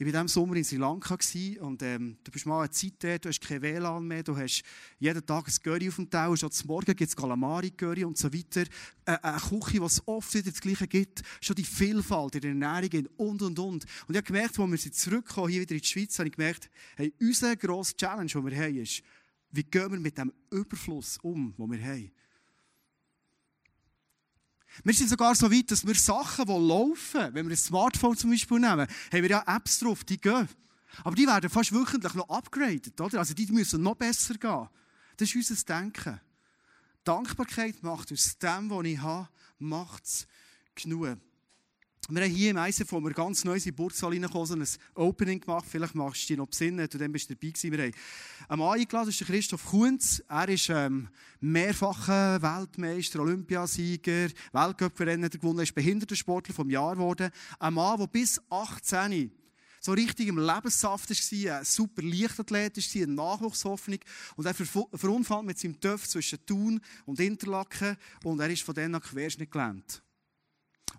Ich 0.00 0.06
war 0.06 0.12
diesem 0.12 0.28
Sommer 0.28 0.54
in 0.54 0.62
Sri 0.62 0.76
Lanka 0.76 1.18
und 1.58 1.82
ähm, 1.82 2.18
du 2.22 2.30
bist 2.30 2.46
mal 2.46 2.60
eine 2.60 2.70
Zeit 2.70 2.92
dort, 3.00 3.24
du 3.24 3.30
hast 3.30 3.40
kein 3.40 3.60
WLAN 3.60 4.06
mehr, 4.06 4.22
du 4.22 4.36
hast 4.36 4.62
jeden 5.00 5.26
Tag 5.26 5.48
ein 5.48 5.54
Curry 5.60 5.88
auf 5.88 5.96
dem 5.96 6.08
Teller, 6.08 6.36
schon 6.36 6.52
zum 6.52 6.68
Morgen 6.68 6.94
gibt 6.94 7.10
es 7.10 7.16
Calamari-Curry 7.16 8.04
und 8.04 8.16
so 8.16 8.32
weiter. 8.32 8.62
Äh, 9.04 9.18
eine 9.20 9.40
Küche, 9.40 9.80
die 9.80 9.84
es 9.84 10.00
oft 10.06 10.32
wieder 10.32 10.52
das 10.52 10.60
Gleiche 10.60 10.86
gibt, 10.86 11.22
schon 11.40 11.56
die 11.56 11.64
Vielfalt 11.64 12.36
in 12.36 12.42
der 12.42 12.70
Ernährung 12.70 13.08
und, 13.16 13.42
und, 13.42 13.58
und. 13.58 13.84
Und 13.84 13.86
ich 14.10 14.16
habe 14.16 14.22
gemerkt, 14.22 14.56
als 14.56 14.84
wir 14.84 14.92
zurückkommen, 14.92 15.48
hier 15.48 15.62
wieder 15.62 15.74
in 15.74 15.80
die 15.80 15.88
Schweiz, 15.88 16.16
habe 16.20 16.28
ich 16.28 16.36
gemerkt, 16.36 16.70
hey, 16.94 17.12
unsere 17.20 17.56
grosse 17.56 17.96
Challenge, 17.96 18.30
die 18.30 18.44
wir 18.46 18.56
haben, 18.56 18.76
ist, 18.76 19.02
wie 19.50 19.64
gehen 19.64 19.90
wir 19.90 19.98
mit 19.98 20.16
dem 20.16 20.32
Überfluss 20.52 21.18
um, 21.22 21.56
den 21.58 21.72
wir 21.72 21.82
haben. 21.84 22.12
Wir 24.84 24.94
sind 24.94 25.10
sogar 25.10 25.34
so 25.34 25.50
weit, 25.50 25.70
dass 25.70 25.86
wir 25.86 25.94
Sachen, 25.94 26.46
die 26.46 26.52
laufen, 26.52 27.34
wenn 27.34 27.46
wir 27.46 27.54
ein 27.54 27.56
Smartphone 27.56 28.16
zum 28.16 28.30
Beispiel 28.30 28.58
nehmen, 28.58 28.86
haben 28.86 29.22
wir 29.22 29.28
ja 29.28 29.44
Apps 29.46 29.80
drauf, 29.80 30.04
die 30.04 30.18
gehen. 30.18 30.48
Aber 31.04 31.14
die 31.14 31.26
werden 31.26 31.50
fast 31.50 31.72
wöchentlich 31.72 32.14
noch 32.14 32.28
upgraded, 32.28 33.00
oder? 33.00 33.18
Also 33.18 33.34
die 33.34 33.46
müssen 33.46 33.82
noch 33.82 33.96
besser 33.96 34.34
gehen. 34.34 34.68
Das 35.16 35.34
ist 35.34 35.50
unser 35.50 35.64
Denken. 35.64 36.20
Dankbarkeit 37.04 37.82
macht 37.82 38.12
aus 38.12 38.38
dem, 38.38 38.70
was 38.70 38.84
ich 38.84 39.00
habe, 39.00 39.28
macht 39.58 40.04
es 40.04 40.26
genug. 40.74 41.18
Wir 42.10 42.24
haben 42.24 42.30
hier 42.30 42.50
im 42.52 42.56
ISF, 42.56 42.90
wo 42.92 43.00
wir 43.00 43.10
ganz 43.10 43.44
neu 43.44 43.58
in 43.62 43.74
Burgsaal 43.74 44.12
reingekommen 44.12 44.62
ein 44.62 44.68
Opening 44.94 45.40
gemacht. 45.40 45.66
Vielleicht 45.68 45.94
machst 45.94 46.22
du 46.22 46.26
dich 46.28 46.36
noch 46.38 46.46
besinnen, 46.46 46.88
du 46.88 46.96
dann 46.96 47.12
bist 47.12 47.28
du 47.28 47.34
dabei 47.34 47.50
gewesen. 47.50 47.72
Wir 47.72 47.84
haben 47.84 47.92
einen 48.48 48.58
Mann 48.60 48.78
eingeladen, 48.78 49.08
das 49.08 49.20
ist 49.20 49.26
Christoph 49.26 49.66
Kunz. 49.66 50.22
Er 50.26 50.48
ist 50.48 50.70
ähm, 50.70 51.08
mehrfacher 51.40 52.40
Weltmeister, 52.40 53.20
Olympiasieger, 53.20 54.28
Weltcup-Rennen 54.52 55.28
gewonnen, 55.28 55.60
ist 55.60 55.74
Behindertensportler 55.74 56.54
vom 56.54 56.70
Jahr 56.70 56.94
geworden. 56.94 57.30
Ein 57.58 57.74
Mann, 57.74 57.98
der 57.98 58.06
bis 58.06 58.40
18 58.48 59.30
so 59.80 59.92
richtig 59.92 60.28
im 60.28 60.38
Lebenssaft 60.38 61.10
war, 61.10 61.58
ein 61.58 61.64
super 61.64 62.02
Leichtathlet 62.02 62.76
war, 62.76 63.02
eine 63.02 63.12
Nachwuchshoffnung. 63.12 63.98
Und 64.36 64.46
er 64.46 64.54
verunfallt 64.54 65.44
mit 65.44 65.58
seinem 65.58 65.78
Töpf 65.78 66.06
zwischen 66.08 66.44
Thun 66.46 66.80
und 67.06 67.20
Interlaken 67.20 67.96
und 68.24 68.40
er 68.40 68.50
ist 68.50 68.62
von 68.62 68.74
denen 68.74 68.94
an 68.94 69.02
Querschnitt 69.02 69.50
gelähmt. 69.50 70.02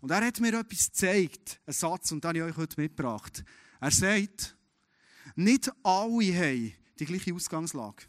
Und 0.02 0.12
er 0.12 0.26
hat 0.26 0.40
mir 0.40 0.60
etwas 0.60 0.88
gezeigt, 0.88 1.60
einen 1.66 1.74
Satz, 1.74 2.12
und 2.12 2.24
den 2.24 2.30
habe 2.30 2.38
ich 2.38 2.44
euch 2.46 2.58
heute 2.58 2.82
mitgebracht. 2.82 3.44
Er 3.82 3.92
sagt, 3.92 4.56
nicht 5.36 5.72
alle 5.84 6.36
haben 6.36 6.74
die 7.00 7.06
gleiche 7.06 7.34
Ausgangslage. 7.34 8.06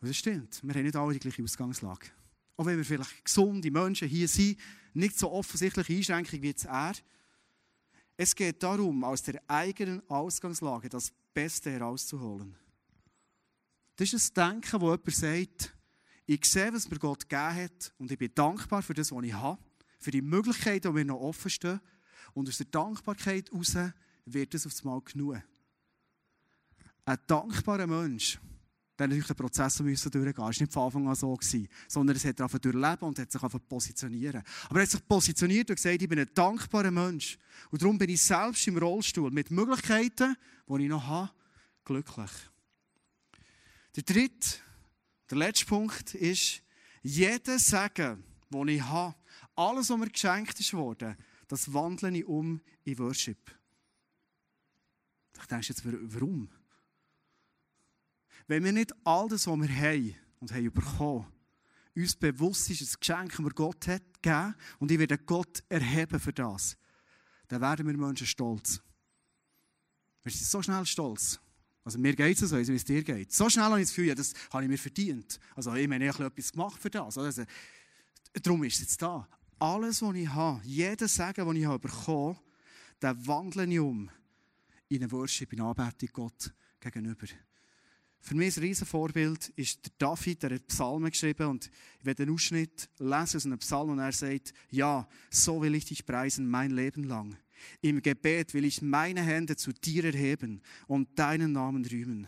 Und 0.00 0.08
das 0.08 0.16
stimmt, 0.16 0.60
wir 0.62 0.74
haben 0.74 0.82
nicht 0.82 0.96
alle 0.96 1.12
die 1.14 1.20
gleiche 1.20 1.42
Ausgangslage. 1.42 2.08
Auch 2.56 2.66
wenn 2.66 2.76
wir 2.76 2.84
vielleicht 2.84 3.24
gesunde 3.24 3.70
Menschen 3.70 4.08
hier 4.08 4.28
sind, 4.28 4.58
nicht 4.94 5.18
so 5.18 5.30
offensichtliche 5.30 5.94
Einschränkungen 5.94 6.42
wie 6.42 6.48
jetzt 6.48 6.66
er. 6.66 6.92
Es 8.16 8.34
geht 8.34 8.62
darum, 8.62 9.04
aus 9.04 9.22
der 9.22 9.40
eigenen 9.48 10.08
Ausgangslage 10.08 10.88
das 10.88 11.12
Beste 11.32 11.70
herauszuholen. 11.70 12.54
Das 13.96 14.12
ist 14.12 14.36
ein 14.36 14.52
Denken, 14.52 14.80
wo 14.80 14.90
jemand 14.90 15.14
sagt, 15.14 15.74
ich 16.26 16.44
sehe, 16.44 16.72
was 16.72 16.88
mir 16.90 16.98
Gott 16.98 17.28
gegeben 17.28 17.54
hat 17.54 17.92
und 17.98 18.10
ich 18.10 18.18
bin 18.18 18.34
dankbar 18.34 18.82
für 18.82 18.94
das, 18.94 19.12
was 19.12 19.24
ich 19.24 19.32
habe, 19.32 19.62
für 20.02 20.10
die 20.10 20.22
Möglichkeiten, 20.22 20.88
die 20.88 20.92
mir 20.92 21.04
noch 21.04 21.20
offen 21.20 21.50
stehen. 21.50 21.80
Und 22.34 22.48
aus 22.48 22.58
der 22.58 22.66
Dankbarkeit 22.66 23.50
heraus 23.50 23.76
wird 24.24 24.54
es 24.54 24.66
auf 24.66 24.74
einmal 24.82 25.00
genug. 25.02 25.40
Ein 27.04 27.18
dankbarer 27.26 27.86
Mensch, 27.86 28.38
der 28.98 29.08
natürlich 29.08 29.26
den 29.28 29.36
Prozess 29.36 29.80
müssen 29.80 30.10
durchgehen 30.10 30.44
musste. 30.44 30.60
War 30.60 30.64
nicht 30.64 30.72
von 30.72 30.82
Anfang 30.84 31.08
an 31.08 31.14
so, 31.14 31.34
gewesen, 31.34 31.68
sondern 31.88 32.16
es 32.16 32.24
hat 32.24 32.40
er 32.40 32.48
durchleben 32.48 33.08
und 33.08 33.18
hat 33.18 33.30
sich 33.30 33.42
einfach 33.42 33.60
positionieren. 33.68 34.42
Aber 34.68 34.80
er 34.80 34.82
hat 34.82 34.90
sich 34.90 35.06
positioniert 35.06 35.70
und 35.70 35.76
gesagt, 35.76 36.02
ich 36.02 36.08
bin 36.08 36.18
ein 36.18 36.30
dankbarer 36.34 36.90
Mensch. 36.90 37.38
Und 37.70 37.82
darum 37.82 37.98
bin 37.98 38.10
ich 38.10 38.22
selbst 38.22 38.66
im 38.66 38.78
Rollstuhl 38.78 39.30
mit 39.30 39.50
Möglichkeiten, 39.50 40.36
die 40.68 40.82
ich 40.82 40.88
noch 40.88 41.06
habe, 41.06 41.30
glücklich. 41.84 42.30
Der 43.96 44.02
dritte, 44.04 44.58
der 45.30 45.38
letzte 45.38 45.66
Punkt 45.66 46.14
ist, 46.14 46.62
jeder 47.02 47.58
Segen, 47.58 48.22
den 48.50 48.68
ich 48.68 48.82
habe, 48.82 49.14
alles, 49.54 49.90
was 49.90 49.98
mir 49.98 50.10
geschenkt 50.10 50.58
ist 50.60 50.72
worden, 50.72 51.16
das 51.48 51.72
wandle 51.72 52.16
ich 52.16 52.26
um 52.26 52.60
in 52.84 52.98
Worship. 52.98 53.38
Ich 55.38 55.46
denke 55.46 55.66
jetzt, 55.66 55.82
warum? 55.84 56.48
Wenn 58.46 58.64
wir 58.64 58.72
nicht 58.72 58.92
all 59.04 59.28
das, 59.28 59.46
was 59.46 59.58
wir 59.58 59.74
haben 59.74 60.14
und 60.40 60.52
haben 60.52 60.72
bekommen, 60.72 61.26
uns 61.94 62.16
bewusst 62.16 62.70
ist, 62.70 62.80
das 62.80 62.98
Geschenk, 62.98 63.36
das 63.36 63.54
Gott 63.54 63.86
hat 63.86 64.02
gegeben, 64.22 64.54
und 64.78 64.90
ich 64.90 64.98
werde 64.98 65.18
Gott 65.18 65.62
erheben 65.68 66.18
für 66.18 66.32
das, 66.32 66.76
dann 67.48 67.60
werden 67.60 67.86
wir 67.86 67.96
Menschen 67.96 68.26
stolz. 68.26 68.80
Wir 70.22 70.32
sind 70.32 70.46
so 70.46 70.62
schnell 70.62 70.86
stolz. 70.86 71.38
Also 71.84 71.98
mir 71.98 72.14
geht 72.14 72.40
es 72.40 72.48
so, 72.48 72.56
wie 72.56 72.74
es 72.74 72.84
dir 72.84 73.02
geht. 73.02 73.32
So 73.32 73.50
schnell 73.50 73.64
habe 73.64 73.80
ich 73.80 73.86
das 73.86 73.90
Gefühl, 73.90 74.06
ja, 74.06 74.14
das 74.14 74.32
habe 74.52 74.62
ich 74.62 74.70
mir 74.70 74.78
verdient. 74.78 75.38
Also 75.54 75.74
ich 75.74 75.88
meine, 75.88 76.06
ich 76.06 76.14
habe 76.14 76.26
etwas 76.26 76.52
gemacht 76.52 76.80
für 76.80 76.90
das. 76.90 77.18
Also, 77.18 77.42
darum 78.34 78.62
ist 78.64 78.74
es 78.74 78.80
jetzt 78.82 79.02
da. 79.02 79.28
Alles, 79.62 80.02
was 80.02 80.16
ich 80.16 80.28
habe, 80.28 80.60
jedes 80.64 81.14
Segen, 81.14 81.46
das 81.46 81.54
ich 81.54 81.66
habe 81.66 81.78
bekommen, 81.78 82.36
den 83.00 83.26
wandle 83.28 83.64
ich 83.64 83.78
um 83.78 84.10
in 84.88 85.02
eine 85.04 85.12
Worship, 85.12 85.52
in 85.52 85.60
eine 85.60 85.68
Anbetung 85.68 86.08
Gott 86.12 86.52
gegenüber. 86.80 87.28
Für 88.18 88.34
mich 88.34 88.56
ein 88.56 88.62
Riesenvorbild 88.64 89.50
ist 89.50 89.84
der 89.84 89.92
David, 89.98 90.42
der 90.42 90.54
hat 90.56 90.66
Psalmen 90.66 91.12
geschrieben 91.12 91.46
und 91.46 91.70
ich 92.00 92.04
werde 92.04 92.24
einen 92.24 92.34
Ausschnitt 92.34 92.90
lesen 92.98 93.36
aus 93.36 93.46
einem 93.46 93.58
Psalm 93.58 93.90
und 93.90 94.00
er 94.00 94.10
sagt, 94.10 94.52
ja, 94.70 95.08
so 95.30 95.62
will 95.62 95.76
ich 95.76 95.84
dich 95.84 96.04
preisen 96.04 96.50
mein 96.50 96.72
Leben 96.72 97.04
lang. 97.04 97.36
Im 97.82 98.02
Gebet 98.02 98.54
will 98.54 98.64
ich 98.64 98.82
meine 98.82 99.22
Hände 99.22 99.54
zu 99.54 99.72
dir 99.72 100.06
erheben 100.06 100.60
und 100.88 101.16
deinen 101.16 101.52
Namen 101.52 101.84
rühmen. 101.84 102.26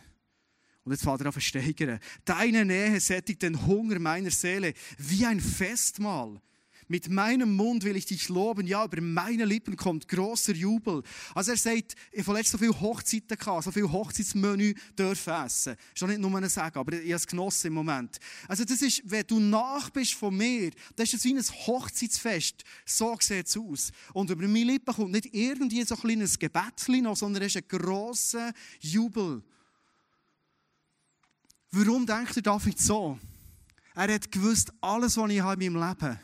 Und 0.85 0.93
jetzt 0.93 1.03
fährt 1.03 1.19
er 1.19 1.27
auf 1.27 1.41
steigern. 1.41 1.99
Deine 2.23 2.63
Nähe 2.63 2.97
sättigt 3.01 3.41
den 3.41 3.65
Hunger 3.65 3.99
meiner 3.99 4.31
Seele 4.31 4.73
wie 4.97 5.25
ein 5.25 5.41
Festmahl. 5.41 6.41
Mit 6.87 7.09
meinem 7.09 7.55
Mund 7.55 7.83
will 7.83 7.95
ich 7.95 8.05
dich 8.05 8.29
loben. 8.29 8.67
Ja, 8.67 8.85
über 8.85 9.01
meine 9.01 9.45
Lippen 9.45 9.75
kommt 9.75 10.07
großer 10.07 10.53
Jubel. 10.53 11.01
Also 11.33 11.51
er 11.51 11.57
sagt, 11.57 11.95
ich 12.11 12.25
habe 12.27 12.37
letztens 12.37 12.51
so 12.51 12.57
viele 12.59 12.79
Hochzeiten 12.79 13.37
gehabt, 13.37 13.63
so 13.63 13.71
viel 13.71 13.91
Hochzeitsmenü 13.91 14.73
dürfen 14.97 15.33
essen. 15.33 15.75
Das 15.75 15.93
ist 15.93 16.01
doch 16.01 16.07
nicht 16.07 16.19
nur 16.19 16.35
ein 16.37 16.47
Sagen, 16.47 16.77
aber 16.77 16.93
ich 16.93 17.01
habe 17.01 17.13
es 17.13 17.25
genossen 17.25 17.67
im 17.67 17.73
Moment. 17.73 18.19
Also 18.47 18.63
das 18.63 18.81
ist, 18.81 19.01
wenn 19.05 19.25
du 19.25 19.39
nach 19.39 19.89
bist 19.89 20.13
von 20.13 20.35
mir, 20.35 20.71
das 20.95 21.11
ist 21.11 21.23
wie 21.23 21.33
ein 21.33 21.41
Hochzeitsfest. 21.41 22.63
So 22.85 23.17
sieht 23.19 23.47
es 23.47 23.57
aus. 23.57 23.91
Und 24.13 24.29
über 24.29 24.47
meine 24.47 24.71
Lippen 24.71 24.93
kommt 24.93 25.11
nicht 25.11 25.33
irgendwie 25.33 25.83
so 25.83 25.95
ein 25.95 26.01
kleines 26.01 26.37
Gebetchen 26.37 27.15
sondern 27.15 27.43
es 27.43 27.55
ist 27.55 27.63
ein 27.63 27.67
grosser 27.67 28.53
Jubel. 28.79 29.43
Warum 31.71 32.05
denkt 32.05 32.35
der 32.35 32.43
David 32.43 32.79
so? 32.79 33.19
Er 33.95 34.13
hat 34.13 34.31
gewusst, 34.31 34.71
alles, 34.81 35.17
was 35.17 35.31
ich 35.31 35.41
habe 35.41 35.63
in 35.63 35.73
meinem 35.73 35.89
Leben 35.89 36.01
habe, 36.01 36.19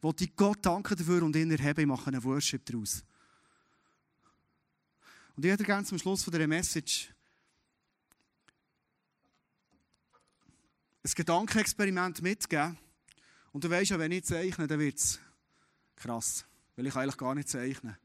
wollte 0.00 0.24
ich 0.24 0.34
Gott 0.34 0.64
danken 0.64 0.96
dafür 0.96 1.22
und 1.22 1.36
ihn 1.36 1.50
erheben. 1.50 1.80
Ich 1.80 1.86
mache 1.86 2.08
einen 2.08 2.22
Worship 2.24 2.64
daraus. 2.64 3.04
Und 5.36 5.44
ich 5.44 5.50
hätte 5.50 5.64
gerne 5.64 5.86
zum 5.86 5.98
Schluss 5.98 6.22
von 6.22 6.32
dieser 6.32 6.46
Message 6.46 7.12
ein 11.02 11.10
Gedankenexperiment 11.14 12.22
mitgeben. 12.22 12.78
Und 13.52 13.64
du 13.64 13.70
weißt 13.70 13.90
ja, 13.90 13.98
wenn 13.98 14.12
ich 14.12 14.24
zeichne, 14.24 14.66
dann 14.66 14.78
wird 14.78 14.98
es 14.98 15.18
krass. 15.96 16.44
Weil 16.76 16.86
ich 16.86 16.94
eigentlich 16.94 17.16
gar 17.16 17.34
nicht 17.34 17.48
zeichne. 17.48 17.98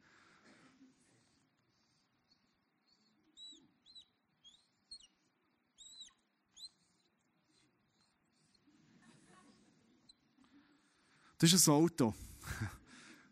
Das 11.38 11.52
ist 11.52 11.68
ein 11.68 11.74
Auto. 11.74 12.14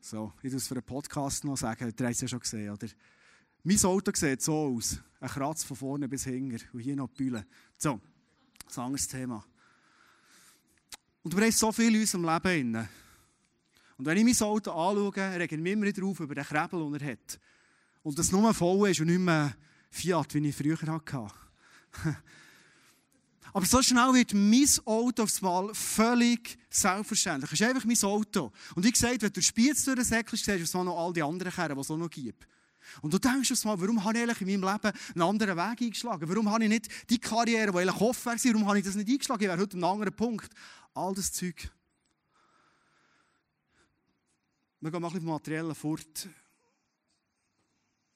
So, 0.06 0.34
ich 0.42 0.52
muss 0.52 0.64
es 0.64 0.68
für 0.68 0.76
einen 0.76 0.84
Podcast 0.84 1.46
noch 1.46 1.56
sagen, 1.56 1.86
ihr 1.86 1.88
habt 1.88 2.02
es 2.02 2.20
ja 2.20 2.28
schon 2.28 2.42
gesehen, 2.42 2.72
oder? 2.72 2.90
Mein 3.64 3.82
Auto 3.86 4.12
sieht 4.14 4.42
so 4.42 4.54
aus. 4.54 5.00
Ein 5.22 5.30
Kratz 5.30 5.64
von 5.64 5.78
vorne 5.78 6.10
bis 6.10 6.26
hinten. 6.26 6.60
Und 6.74 6.82
hier 6.82 6.98
noch 6.98 7.08
die 7.08 7.24
Bühne. 7.24 7.48
So, 7.78 8.02
das 8.66 8.78
ein 8.78 8.84
anderes 8.84 9.08
Thema. 9.08 9.46
Und 11.22 11.34
wir 11.34 11.42
haben 11.42 11.52
so 11.54 11.72
viel 11.72 11.96
in 11.96 12.02
unserem 12.02 12.26
Leben. 12.26 12.90
Und 13.98 14.06
wenn 14.06 14.18
ich 14.18 14.26
mein 14.26 14.48
Auto 14.50 14.72
anschaue, 14.72 15.40
rege 15.40 15.56
ich 15.56 15.62
mich 15.62 15.72
immer 15.72 15.86
wieder 15.86 16.04
auf 16.04 16.20
über 16.20 16.36
den 16.36 16.44
Krebel, 16.44 16.80
den 16.82 16.96
er 16.96 17.12
hat. 17.14 17.40
Und 18.02 18.20
das 18.20 18.34
nur 18.34 18.54
voll 18.54 18.90
ist 18.90 19.00
und 19.00 19.08
nicht 19.08 19.20
mehr 19.20 19.56
Fiat, 19.90 20.34
wie 20.34 20.50
ich 20.50 20.56
früher 20.56 20.78
hatte. 20.82 21.28
Aber 23.54 23.66
so 23.68 23.82
schnell 23.84 24.14
wird 24.14 24.34
mein 24.34 24.68
Auto 24.86 25.24
aufs 25.24 25.42
Mal 25.42 25.74
völlig 25.76 26.58
selbstverständlich. 26.72 27.52
Es 27.52 27.62
ist 27.62 27.68
einfach 27.68 27.86
mein 27.86 28.02
Auto. 28.04 28.52
Und 28.76 28.84
wie 28.84 28.92
gesagt, 28.92 29.22
wenn 29.22 29.32
du 29.32 29.42
Spiez 29.42 29.86
durch 29.86 29.96
den 29.96 30.06
Säckchen 30.06 30.38
siehst, 30.38 30.74
du 30.74 30.84
noch 30.84 30.98
all 30.98 31.14
die 31.14 31.22
anderen 31.22 31.52
Kerren, 31.52 31.76
die 31.76 31.82
es 31.82 31.92
auch 31.92 31.98
noch 31.98 32.10
gibt. 32.10 32.48
Und 33.02 33.14
du 33.14 33.20
denkst 33.20 33.52
aufs 33.52 33.64
Mal, 33.64 33.80
warum 33.80 34.04
habe 34.04 34.18
ich 34.18 34.42
in 34.42 34.48
meinem 34.48 34.74
Leben 34.74 34.98
einen 35.14 35.22
anderen 35.22 35.56
Weg 35.56 35.82
eingeschlagen? 35.82 36.28
Warum 36.28 36.50
habe 36.50 36.64
ich 36.64 36.70
nicht 36.70 37.10
die 37.10 37.20
Karriere, 37.20 37.72
die 37.72 37.78
eigentlich 37.78 38.02
offen 38.02 38.26
war, 38.26 38.36
warum 38.44 38.68
habe 38.68 38.80
ich 38.80 38.86
das 38.86 38.96
nicht 38.96 39.10
eingeschlagen? 39.10 39.44
Ich 39.44 39.48
wäre 39.48 39.62
heute 39.62 39.78
an 39.78 39.84
einem 39.84 39.94
anderen 39.94 40.16
Punkt. 40.16 40.50
All 40.96 41.14
das 41.14 41.32
Zeug. 41.32 41.72
Wir 44.82 44.92
gehen 44.92 45.02
mal 45.02 45.08
ein 45.08 45.14
bisschen 45.14 45.30
Materiellen 45.30 45.76
fort. 45.76 46.28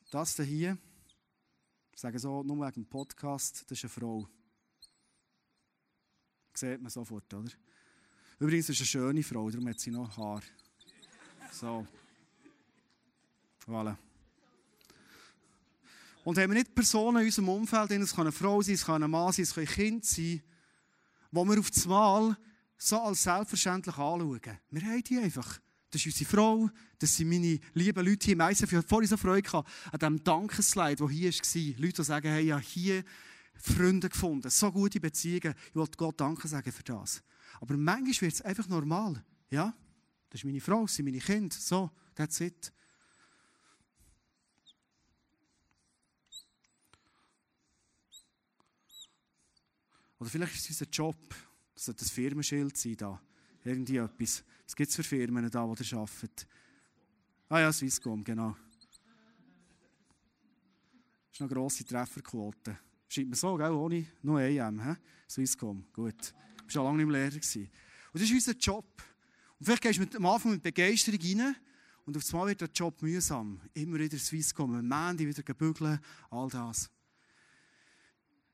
Das 0.09 0.35
hier, 0.37 0.77
ich 1.91 1.99
sage 1.99 2.17
so, 2.17 2.43
nur 2.43 2.57
wegen 2.57 2.83
dem 2.83 2.85
Podcast, 2.85 3.65
das 3.67 3.77
ist 3.77 3.83
eine 3.83 3.89
Frau 3.89 4.27
sieht 6.57 6.81
man 6.81 6.89
sofort, 6.89 7.33
oder? 7.33 7.51
Übrigens 8.39 8.69
ist 8.69 8.79
eine 8.79 8.85
schöne 8.85 9.23
Frau, 9.23 9.49
darum 9.49 9.67
hat 9.69 9.79
sie 9.79 9.91
noch 9.91 10.15
Haar. 10.17 10.41
So. 11.51 11.87
Voilà. 13.65 13.97
Und 16.23 16.37
haben 16.37 16.51
wir 16.51 16.59
nicht 16.59 16.75
Personen 16.75 17.21
in 17.21 17.25
unserem 17.25 17.49
Umfeld, 17.49 17.91
es 17.91 18.13
kann 18.13 18.27
eine 18.27 18.31
Frau 18.31 18.61
sein, 18.61 18.75
es 18.75 18.85
kann 18.85 19.01
ein 19.01 19.09
Mann 19.09 19.31
sein, 19.31 19.43
es 19.43 19.53
kann 19.53 19.63
ein 19.63 19.69
Kind 19.69 20.05
sein, 20.05 20.41
wo 21.31 21.45
wir 21.45 21.59
auf 21.59 21.71
das 21.71 21.85
Mal 21.85 22.37
so 22.77 23.01
als 23.01 23.23
selbstverständlich 23.23 23.97
anschauen. 23.97 24.41
Wir 24.69 24.81
haben 24.81 25.03
die 25.03 25.19
einfach. 25.19 25.59
Das 25.89 26.05
ist 26.05 26.07
unsere 26.07 26.29
Frau, 26.29 26.69
das 26.99 27.15
sind 27.15 27.29
meine 27.29 27.59
lieben 27.73 28.05
Leute 28.05 28.25
hier. 28.25 28.35
Meistens, 28.35 28.71
ich 28.71 28.85
vorhin 28.85 29.07
so 29.07 29.15
Freude 29.15 29.49
an 29.53 29.63
diesem 29.99 30.23
Dankeslide, 30.23 30.97
der 30.97 31.09
hier 31.09 31.31
war. 31.31 31.79
Leute, 31.79 31.93
die 31.93 32.03
sagen, 32.03 32.27
hey, 32.27 32.45
ja, 32.45 32.59
hier 32.59 33.03
Freunde 33.59 34.09
gefunden, 34.09 34.49
so 34.49 34.71
gute 34.71 34.99
Beziehungen. 34.99 35.55
Ich 35.69 35.75
wollte 35.75 35.97
Gott 35.97 36.19
Danke 36.19 36.47
sagen 36.47 36.71
für 36.71 36.83
das. 36.83 37.23
Aber 37.59 37.75
manchmal 37.77 38.21
wird 38.21 38.33
es 38.33 38.41
einfach 38.41 38.67
normal. 38.67 39.23
Ja, 39.49 39.73
das 40.29 40.41
ist 40.41 40.45
meine 40.45 40.61
Frau, 40.61 40.83
das 40.83 40.95
sind 40.95 41.05
meine 41.05 41.19
Kinder. 41.19 41.55
So, 41.55 41.89
that's 42.15 42.39
it. 42.41 42.71
Oder 50.19 50.29
vielleicht 50.29 50.55
ist 50.55 50.69
es 50.69 50.81
unser 50.81 50.91
Job. 50.91 51.35
Das 51.75 51.85
sollte 51.85 52.05
ein 52.05 52.09
Firmenschild 52.09 52.75
sein 52.77 52.97
da. 52.97 53.21
Irgendwie 53.63 53.97
etwas. 53.97 54.43
Was 54.65 54.75
gibt 54.75 54.89
es 54.89 54.95
für 54.95 55.03
Firmen 55.03 55.49
da, 55.49 55.73
die 55.73 55.83
ihr 55.83 55.97
arbeitet? 55.97 56.47
Ah 57.49 57.59
ja, 57.59 57.71
Swisscom, 57.71 58.23
genau. 58.23 58.55
Das 61.29 61.33
ist 61.33 61.41
eine 61.41 61.49
grosse 61.49 61.85
Trefferquote. 61.85 62.77
Schreibt 63.07 63.29
man 63.29 63.35
so, 63.35 63.55
gell? 63.55 63.71
ohne 63.71 64.05
noch 64.21 64.37
AM, 64.37 64.83
he? 64.83 64.95
Swisscom, 65.29 65.85
gut. 65.93 66.33
Du 66.57 66.63
warst 66.63 66.73
schon 66.73 66.83
lange 66.83 66.97
nicht 66.97 67.07
mehr 67.07 67.21
Lehrer. 67.21 67.39
Gewesen. 67.39 67.69
Und 68.13 68.21
das 68.21 68.29
ist 68.29 68.33
unser 68.33 68.53
Job. 68.53 68.85
Und 69.59 69.65
vielleicht 69.65 69.81
gehst 69.81 69.99
du 69.99 70.17
am 70.17 70.25
Anfang 70.25 70.51
mit 70.51 70.63
Begeisterung 70.63 71.19
rein 71.21 71.55
und 72.05 72.15
auf 72.15 72.33
einmal 72.33 72.47
wird 72.47 72.61
der 72.61 72.69
Job 72.69 73.01
mühsam. 73.01 73.59
Immer 73.73 73.99
wieder 73.99 74.17
Swisscom, 74.17 74.75
am 74.75 74.87
Mandy 74.87 75.27
wieder 75.27 75.43
gebügeln, 75.43 75.99
all 76.29 76.49
das. 76.49 76.89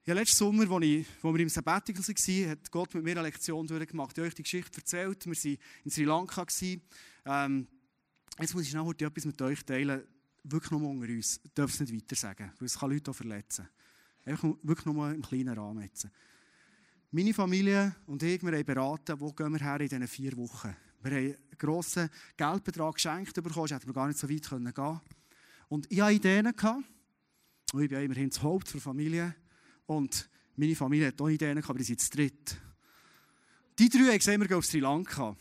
Ja, 0.05 0.13
letzten 0.13 0.35
Sommer, 0.35 0.69
als, 0.69 0.83
ich, 0.83 1.07
als 1.23 1.33
wir 1.33 1.39
im 1.39 1.49
Sabbatical 1.49 2.03
waren, 2.03 2.49
hat 2.49 2.71
Gott 2.71 2.93
mit 2.93 3.03
mir 3.05 3.11
eine 3.11 3.21
Lektion 3.21 3.65
durchgemacht. 3.65 4.11
Ich 4.11 4.17
habe 4.17 4.27
euch 4.27 4.35
die 4.35 4.43
Geschichte 4.43 4.79
erzählt. 4.79 5.25
Wir 5.25 5.33
waren 5.33 5.57
in 5.85 5.91
Sri 5.91 6.03
Lanka. 6.03 6.45
Ähm, 7.25 7.67
jetzt 8.37 8.53
muss 8.53 8.63
ich 8.63 8.73
noch 8.73 8.91
etwas 8.91 9.25
mit 9.25 9.41
euch 9.41 9.63
teilen. 9.63 10.03
Wirklich 10.43 10.71
nur 10.71 10.81
unter 10.81 11.07
uns. 11.07 11.39
Ich 11.41 11.53
darf 11.53 11.71
es 11.71 11.79
nicht 11.79 11.93
weiter 11.93 12.15
sagen, 12.17 12.51
weil 12.59 12.65
es 12.65 12.77
kann 12.77 12.91
Leute 12.91 13.11
auch 13.11 13.15
verletzen. 13.15 13.61
Einfach 13.61 13.82
wirklich 14.25 14.85
nur 14.85 15.11
im 15.11 15.21
kleinen 15.21 15.57
Rahmen 15.57 15.83
jetzt. 15.83 16.07
Meine 17.11 17.33
Familie 17.33 17.95
und 18.07 18.23
ich, 18.23 18.41
wir 18.41 18.51
haben 18.51 18.65
beraten, 18.65 19.19
wo 19.19 19.31
gehen 19.31 19.51
wir 19.53 19.59
her 19.59 19.79
in 19.79 19.87
diesen 19.87 20.07
vier 20.07 20.35
Wochen. 20.37 20.75
Wir 21.03 21.11
haben 21.11 21.25
einen 21.25 21.37
grossen 21.57 22.09
Geldbetrag 22.37 22.95
geschenkt 22.95 23.35
bekommen, 23.35 23.67
hätten 23.67 23.87
wir 23.87 23.93
gar 23.93 24.07
nicht 24.07 24.17
so 24.17 24.29
weit 24.29 24.49
gehen 24.49 24.73
können. 24.73 25.01
Und 25.69 25.91
ich 25.91 26.01
hatte 26.01 26.13
Ideen. 26.13 26.53
Und 27.73 27.81
ich 27.81 27.89
bin 27.89 28.01
immerhin 28.01 28.29
das 28.29 28.41
Haupt 28.41 28.73
der 28.73 28.81
Familie. 28.81 29.35
Und 29.85 30.29
meine 30.55 30.75
Familie 30.75 31.07
hat 31.07 31.21
auch 31.21 31.29
Ideen 31.29 31.55
gehabt, 31.55 31.69
aber 31.69 31.79
die 31.79 31.85
sind 31.85 31.99
zu 31.99 32.11
dritt. 32.11 32.57
Die 33.79 33.89
drei 33.89 33.99
haben 33.99 34.17
gesagt, 34.17 34.39
wir 34.39 34.47
gehen 34.47 34.57
auf 34.57 34.65
Sri 34.65 34.79
Lanka. 34.79 35.35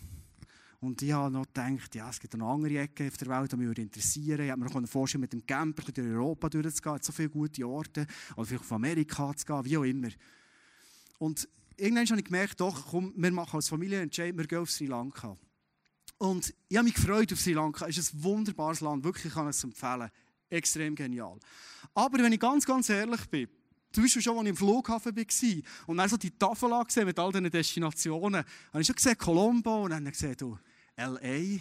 Und 0.83 1.01
ich 1.01 1.13
habe 1.13 1.33
noch 1.33 1.47
gedacht, 1.47 1.95
ja, 1.95 2.11
es 2.11 2.19
gibt 2.19 2.35
eine 2.35 2.45
andere 2.45 2.77
Ecke 2.79 3.07
auf 3.07 3.17
der 3.17 3.29
Welt, 3.29 3.53
die 3.53 3.57
mich 3.57 3.79
interessieren 3.79 4.31
würde. 4.31 4.45
Ich 4.47 4.51
habe 4.51 4.81
mir 4.81 4.87
vorstellen, 4.89 5.21
mit 5.21 5.33
dem 5.33 5.47
Camper 5.47 5.93
durch 5.93 6.05
Europa 6.05 6.49
durchzugehen, 6.49 6.99
so 7.01 7.13
viele 7.13 7.29
gute 7.29 7.65
Orte, 7.65 8.05
oder 8.35 8.45
vielleicht 8.45 8.65
auf 8.65 8.73
Amerika 8.73 9.33
zu 9.37 9.47
gehen, 9.47 9.65
wie 9.65 9.77
auch 9.77 9.85
immer. 9.85 10.09
Und 11.19 11.49
irgendwann 11.77 12.09
habe 12.09 12.19
ich 12.19 12.25
gemerkt, 12.25 12.61
doch, 12.61 12.85
komm, 12.91 13.13
wir 13.17 13.31
machen 13.31 13.55
als 13.55 13.69
Familie 13.69 13.99
einen 13.99 14.09
Entscheid, 14.09 14.37
wir 14.37 14.45
gehen 14.45 14.59
auf 14.59 14.73
Sri 14.73 14.87
Lanka. 14.87 15.37
Und 16.19 16.53
ich 16.69 16.77
habe 16.77 16.85
mich 16.85 16.95
gefreut 16.95 17.33
auf 17.33 17.39
Sri 17.39 17.53
Lanka. 17.53 17.87
Es 17.87 17.99
ist 17.99 18.15
ein 18.15 18.25
wunderbares 18.25 18.81
Land, 18.81 19.05
wirklich 19.05 19.27
ich 19.27 19.35
kann 19.35 19.47
es 19.47 19.63
empfehlen. 19.63 20.11
Extrem 20.51 20.97
genial. 20.97 21.39
Aber 21.95 22.19
wenn 22.19 22.33
ich 22.33 22.41
ganz, 22.41 22.67
ganz 22.67 22.89
ehrlich 22.89 23.25
bin, 23.31 23.49
Zum 23.93 24.05
Beispiel 24.05 24.23
schon, 24.23 24.37
als 24.39 24.45
ich 24.45 24.51
im 24.51 24.57
Flughafen 24.57 25.15
war 25.15 25.63
und 25.87 25.97
dann 25.97 26.09
so 26.09 26.17
die 26.17 26.31
Tafel 26.31 26.71
gesehen 26.85 27.07
mit 27.07 27.19
all 27.19 27.31
diesen 27.31 27.51
Destinationen, 27.51 28.45
habe 28.73 28.81
ich 28.81 28.87
schon 28.87 28.97
gesehen, 28.97 29.19
Colombo, 29.19 29.85
und 29.85 29.91
dann 29.91 30.05
gesehen, 30.05 30.37
du, 30.37 30.59
L.A., 30.97 31.61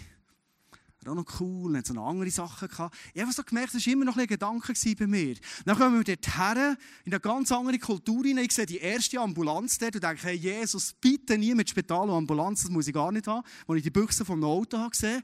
auch 1.07 1.15
noch 1.15 1.39
cool, 1.39 1.75
und 1.75 1.85
so 1.85 1.93
noch 1.93 2.07
andere 2.07 2.29
Sachen. 2.29 2.69
Ich 3.13 3.21
habe 3.21 3.31
so 3.31 3.43
gemerkt, 3.43 3.73
das 3.73 3.85
war 3.85 3.93
immer 3.93 4.05
noch 4.05 4.17
ein 4.17 4.27
Gedanke 4.27 4.73
bei 4.97 5.07
mir. 5.07 5.35
Dann 5.65 5.75
kommen 5.75 5.97
wir 5.97 6.03
dort 6.03 6.37
her, 6.37 6.77
in 7.05 7.11
eine 7.11 7.19
ganz 7.19 7.51
andere 7.51 7.79
Kultur 7.79 8.23
hinein. 8.23 8.45
Ich 8.45 8.51
sehe 8.51 8.67
die 8.67 8.77
erste 8.77 9.19
Ambulanz 9.19 9.79
dort 9.79 9.95
und 9.95 10.03
denke, 10.03 10.27
hey, 10.27 10.35
Jesus, 10.35 10.93
bitte 10.93 11.37
nie 11.37 11.55
mit 11.55 11.69
Spital 11.69 12.09
und 12.09 12.17
Ambulanz, 12.17 12.61
das 12.61 12.71
muss 12.71 12.87
ich 12.87 12.93
gar 12.93 13.11
nicht 13.11 13.25
haben, 13.25 13.45
als 13.67 13.77
ich 13.77 13.83
die 13.83 13.89
Büchse 13.89 14.23
vom 14.23 14.43
Auto 14.43 14.77
habe 14.77 14.91
gesehen 14.91 15.23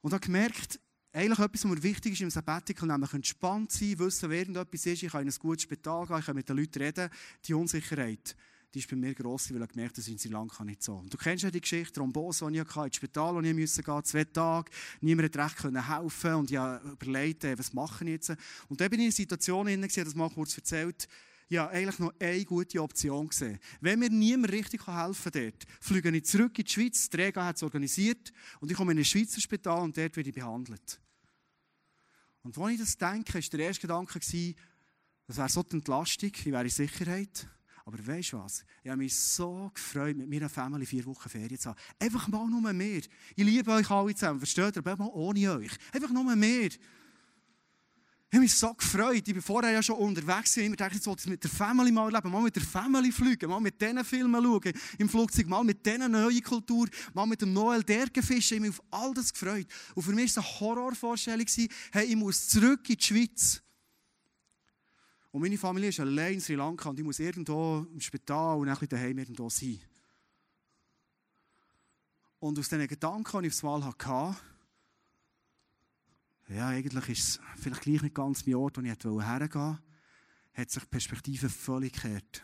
Und 0.00 0.12
habe 0.12 0.24
gemerkt, 0.24 0.78
eigentlich 1.18 1.38
etwas, 1.38 1.64
was 1.64 1.70
mir 1.70 1.82
wichtig 1.82 2.12
ist 2.12 2.20
im 2.20 2.30
Sabbatical, 2.30 2.88
nämlich 2.88 3.12
entspannt 3.12 3.72
sein, 3.72 3.98
wissen, 3.98 4.30
wer 4.30 4.38
irgendetwas 4.38 4.86
ist, 4.86 5.02
ich 5.02 5.10
kann 5.10 5.22
in 5.22 5.28
ein 5.28 5.38
gutes 5.38 5.64
Spital 5.64 6.06
gehen, 6.06 6.18
ich 6.18 6.26
kann 6.26 6.36
mit 6.36 6.48
den 6.48 6.56
Leuten 6.56 6.78
reden, 6.80 7.10
die 7.44 7.54
Unsicherheit 7.54 8.36
die 8.74 8.80
ist 8.80 8.90
bei 8.90 8.96
mir 8.96 9.14
gross, 9.14 9.52
weil 9.52 9.62
ich 9.62 9.68
gemerkt 9.70 9.96
habe, 9.96 10.02
das 10.02 10.08
ist 10.08 10.26
in 10.26 10.66
nicht 10.66 10.82
so. 10.82 11.02
Du 11.08 11.16
kennst 11.16 11.42
ja 11.42 11.50
die 11.50 11.60
Geschichte, 11.60 11.92
Thrombose, 11.94 12.46
die 12.50 12.58
ich 12.58 12.64
hatte, 12.66 12.86
ins 12.86 12.96
Spital, 12.96 13.34
wo 13.34 13.40
ich 13.40 13.54
musste 13.54 13.82
gehen, 13.82 14.04
zwei 14.04 14.24
Tage, 14.24 14.70
niemand 15.00 15.34
hat 15.34 15.52
recht 15.52 15.88
helfen 15.88 16.34
und 16.34 16.50
ich 16.50 16.56
habe 16.58 16.86
überlegt, 16.90 17.44
was 17.58 17.72
mache 17.72 18.04
ich 18.04 18.10
jetzt. 18.10 18.36
Und 18.68 18.80
dann 18.80 18.90
bin 18.90 19.00
ich 19.00 19.06
in 19.06 19.08
einer 19.08 19.12
Situation, 19.12 19.68
in 19.68 19.80
der 19.80 20.04
das 20.04 20.14
mal 20.14 20.28
kurz 20.28 20.56
erzählt, 20.56 21.08
ja, 21.48 21.66
eigentlich 21.68 21.98
noch 21.98 22.12
eine 22.20 22.44
gute 22.44 22.82
Option 22.82 23.28
gesehen. 23.28 23.58
Wenn 23.80 24.00
mir 24.00 24.10
niemand 24.10 24.52
richtig 24.52 24.86
helfen 24.86 25.32
kann 25.32 25.42
dort, 25.42 25.64
fliege 25.80 26.10
ich 26.10 26.24
zurück 26.26 26.58
in 26.58 26.64
die 26.66 26.70
Schweiz, 26.70 27.08
Rega 27.14 27.46
hat 27.46 27.56
es 27.56 27.62
organisiert 27.62 28.32
und 28.60 28.70
ich 28.70 28.76
komme 28.76 28.92
in 28.92 28.98
ein 28.98 29.04
Schweizer 29.04 29.40
Spital 29.40 29.80
und 29.80 29.96
dort 29.96 30.14
werde 30.14 30.28
ich 30.28 30.34
behandelt. 30.34 31.00
Und 32.56 32.64
als 32.64 32.72
ich 32.72 32.80
das 32.80 32.96
denke, 32.96 33.34
war 33.34 33.40
der 33.42 33.60
erste 33.60 33.82
Gedanke, 33.82 34.18
das 35.26 35.36
wäre 35.36 35.48
so 35.50 35.62
die 35.62 35.76
Entlastung, 35.76 36.30
ich 36.34 36.46
wäre 36.46 36.64
in 36.64 36.70
Sicherheit. 36.70 37.46
Aber 37.84 38.06
weißt 38.06 38.32
du 38.32 38.38
was? 38.38 38.64
Ich 38.82 38.90
habe 38.90 38.98
mich 38.98 39.18
so 39.18 39.70
gefreut, 39.74 40.16
mit 40.16 40.30
meiner 40.30 40.48
Familie 40.48 40.86
vier 40.86 41.04
Wochen 41.04 41.28
Ferien 41.28 41.58
zu 41.58 41.70
haben. 41.70 41.78
Einfach 41.98 42.26
mal 42.28 42.46
nur 42.46 42.72
mehr. 42.72 43.02
Ich 43.36 43.44
liebe 43.44 43.70
euch 43.70 43.90
alle 43.90 44.14
zusammen, 44.14 44.38
versteht 44.38 44.76
ihr? 44.76 44.78
Aber 44.78 44.96
mal 44.96 45.10
ohne 45.12 45.52
euch. 45.52 45.72
Einfach 45.92 46.10
nur 46.10 46.36
mehr. 46.36 46.70
Ich 48.30 48.34
habe 48.34 48.42
mich 48.42 48.54
so 48.54 48.74
gefreut. 48.74 49.26
Ich 49.26 49.34
war 49.34 49.42
vorher 49.42 49.72
ja 49.72 49.82
schon 49.82 49.96
unterwegs. 49.96 50.54
Ich 50.58 50.76
dachte, 50.76 50.96
jetzt 50.96 51.06
wollte 51.06 51.22
ich 51.22 51.30
mit 51.30 51.42
der 51.42 51.50
Family 51.50 51.90
mal 51.90 52.12
leben, 52.12 52.30
mal 52.30 52.42
mit 52.42 52.54
der 52.54 52.62
Family 52.62 53.10
fliegen, 53.10 53.48
mal 53.48 53.58
mit 53.58 53.80
diesen 53.80 54.04
Filmen 54.04 54.42
schauen, 54.42 54.72
im 54.98 55.08
Flugzeug, 55.08 55.46
mal 55.46 55.64
mit 55.64 55.84
dieser 55.84 56.10
neuen 56.10 56.42
Kultur, 56.42 56.88
mal 57.14 57.24
mit 57.24 57.40
dem 57.40 57.54
Noel 57.54 57.82
Dergen 57.82 58.22
fischen. 58.22 58.58
Ich 58.58 58.60
habe 58.60 58.68
mich 58.68 58.78
auf 58.78 58.84
all 58.90 59.14
das 59.14 59.32
gefreut. 59.32 59.66
Und 59.94 60.02
für 60.02 60.12
mich 60.12 60.36
war 60.36 60.42
es 60.42 60.46
eine 60.46 60.60
Horrorvorstellung, 60.60 61.46
hey, 61.92 62.06
ich 62.06 62.16
muss 62.16 62.48
zurück 62.48 62.90
in 62.90 62.96
die 62.96 63.02
Schweiz. 63.02 63.62
Und 65.30 65.40
meine 65.40 65.56
Familie 65.56 65.88
ist 65.88 66.00
allein 66.00 66.34
in 66.34 66.40
Sri 66.42 66.54
Lanka 66.54 66.90
und 66.90 66.98
ich 66.98 67.04
muss 67.04 67.20
irgendwo 67.20 67.86
im 67.92 68.00
Spital 68.00 68.58
und 68.58 68.68
ein 68.68 68.88
daheim 68.88 69.18
irgendwo 69.18 69.48
sein. 69.48 69.80
Und 72.40 72.58
aus 72.58 72.68
diesen 72.68 72.86
Gedanken, 72.86 73.42
die 73.42 73.48
ich 73.48 73.54
aufs 73.54 73.62
Mal 73.62 73.84
hatte, 73.84 74.36
ja, 76.48 76.68
eigentlich 76.68 77.08
ist 77.10 77.28
es 77.28 77.40
vielleicht 77.56 77.82
gleich 77.82 78.02
nicht 78.02 78.14
ganz 78.14 78.46
mein 78.46 78.56
Ort, 78.56 78.78
wo 78.78 78.82
ich 78.82 78.88
hergehen. 78.88 79.54
Wollte, 79.54 79.78
hat 80.54 80.70
sich 80.70 80.82
die 80.82 80.88
Perspektive 80.88 81.48
völlig 81.48 81.92
gekehrt. 81.92 82.42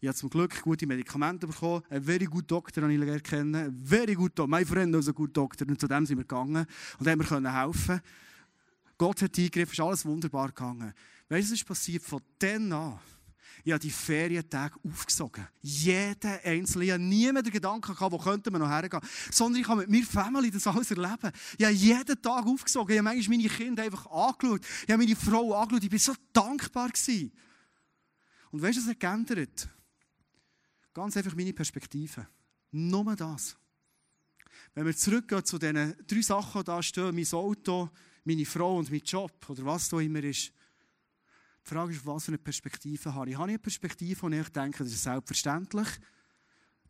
Ich 0.00 0.06
habe 0.06 0.16
zum 0.16 0.30
Glück 0.30 0.60
gute 0.62 0.86
Medikamente 0.86 1.46
bekommen, 1.46 1.82
einen 1.90 2.04
very 2.04 2.24
good 2.24 2.48
Doktor 2.48 2.82
habe 2.82 2.92
ich 2.92 3.22
kennen, 3.22 3.84
very 3.84 4.14
good 4.14 4.30
Doctor, 4.30 4.46
mein 4.46 4.64
Freund 4.64 4.94
ist 4.94 5.08
ein 5.08 5.14
guter 5.14 5.32
Doktor 5.32 5.66
und 5.66 5.80
zu 5.80 5.88
dem 5.88 6.06
sind 6.06 6.18
wir 6.18 6.24
gegangen. 6.24 6.66
Und 6.98 7.08
haben 7.08 7.42
mir 7.42 7.52
helfen. 7.52 8.00
Gott 8.96 9.22
hat 9.22 9.36
eingegriffen, 9.36 9.72
ist 9.72 9.80
alles 9.80 10.04
wunderbar 10.04 10.48
gegangen. 10.48 10.92
Weißt 11.28 11.48
du, 11.48 11.52
was 11.52 11.58
ist 11.60 11.66
passiert? 11.66 12.02
Von 12.04 12.20
dann 12.38 12.72
an, 12.72 12.98
ich 13.64 13.72
habe 13.72 13.80
die 13.80 13.90
Ferientage 13.90 14.76
aufgesogen. 14.84 15.46
Jeder 15.60 16.40
einzelne. 16.44 16.84
Ich 16.86 16.90
habe 16.92 17.02
nie 17.02 17.30
mehr 17.32 17.42
den 17.42 17.52
Gedanken 17.52 17.94
gehabt, 17.94 18.12
wo 18.12 18.18
könnten 18.18 18.52
wir 18.52 18.58
noch 18.58 18.68
hergehen. 18.68 19.00
Sondern 19.30 19.60
ich 19.60 19.68
habe 19.68 19.80
mit 19.82 19.90
meiner 19.90 20.06
Family 20.06 20.50
das 20.50 20.66
alles 20.66 20.90
erleben. 20.90 21.32
Ich 21.58 21.64
habe 21.64 21.74
jeden 21.74 22.22
Tag 22.22 22.46
aufgesogen. 22.46 22.92
Ich 22.92 22.98
habe 22.98 23.14
manchmal 23.14 23.36
meine 23.36 23.48
Kinder 23.48 23.82
einfach 23.82 24.06
angeschaut. 24.06 24.60
Ich 24.84 24.92
habe 24.92 25.02
meine 25.02 25.16
Frau 25.16 25.54
angeschaut. 25.54 25.84
Ich 25.84 25.92
war 25.92 25.98
so 25.98 26.14
dankbar. 26.32 26.88
Gewesen. 26.88 27.32
Und 28.50 28.62
weißt 28.62 28.78
du, 28.78 28.82
was 28.82 28.88
hat 28.88 29.00
geändert? 29.00 29.68
Ganz 30.94 31.16
einfach 31.16 31.34
meine 31.34 31.52
Perspektive. 31.52 32.26
Nur 32.70 33.16
das. 33.16 33.56
Wenn 34.74 34.86
wir 34.86 34.96
zurückgehen 34.96 35.44
zu 35.44 35.58
diesen 35.58 35.94
drei 36.06 36.22
Sachen, 36.22 36.60
die 36.60 36.64
da 36.64 36.82
stehen, 36.82 37.14
mein 37.14 37.26
Auto, 37.32 37.90
meine 38.24 38.46
Frau 38.46 38.78
und 38.78 38.90
mein 38.90 39.00
Job 39.00 39.32
oder 39.48 39.64
was 39.64 39.88
da 39.88 40.00
immer 40.00 40.22
ist. 40.22 40.52
Die 41.68 41.74
Frage 41.74 41.92
ist, 41.92 42.06
was 42.06 42.24
für 42.24 42.30
eine 42.30 42.38
Perspektive 42.38 43.14
habe 43.14 43.28
ich? 43.28 43.36
Habe 43.36 43.50
ich 43.50 43.54
eine 43.54 43.58
Perspektive, 43.58 44.22
wo 44.22 44.28
ich 44.28 44.48
denke, 44.48 44.84
das 44.84 44.92
ist 44.92 45.02
selbstverständlich. 45.02 45.88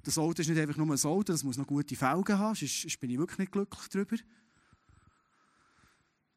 Das 0.05 0.17
Auto 0.19 0.41
ist 0.41 0.49
nicht 0.49 0.61
einfach 0.61 0.77
nur 0.77 0.87
ein 0.87 1.05
Auto, 1.05 1.33
das 1.33 1.43
muss 1.43 1.57
noch 1.57 1.67
gute 1.67 1.97
Felgen 1.97 2.39
haben, 2.39 2.55
sonst 2.55 3.01
bin 3.01 3.11
ich 3.11 3.19
wirklich 3.19 3.39
nicht 3.39 3.51
glücklich 3.51 3.89
darüber. 3.89 4.17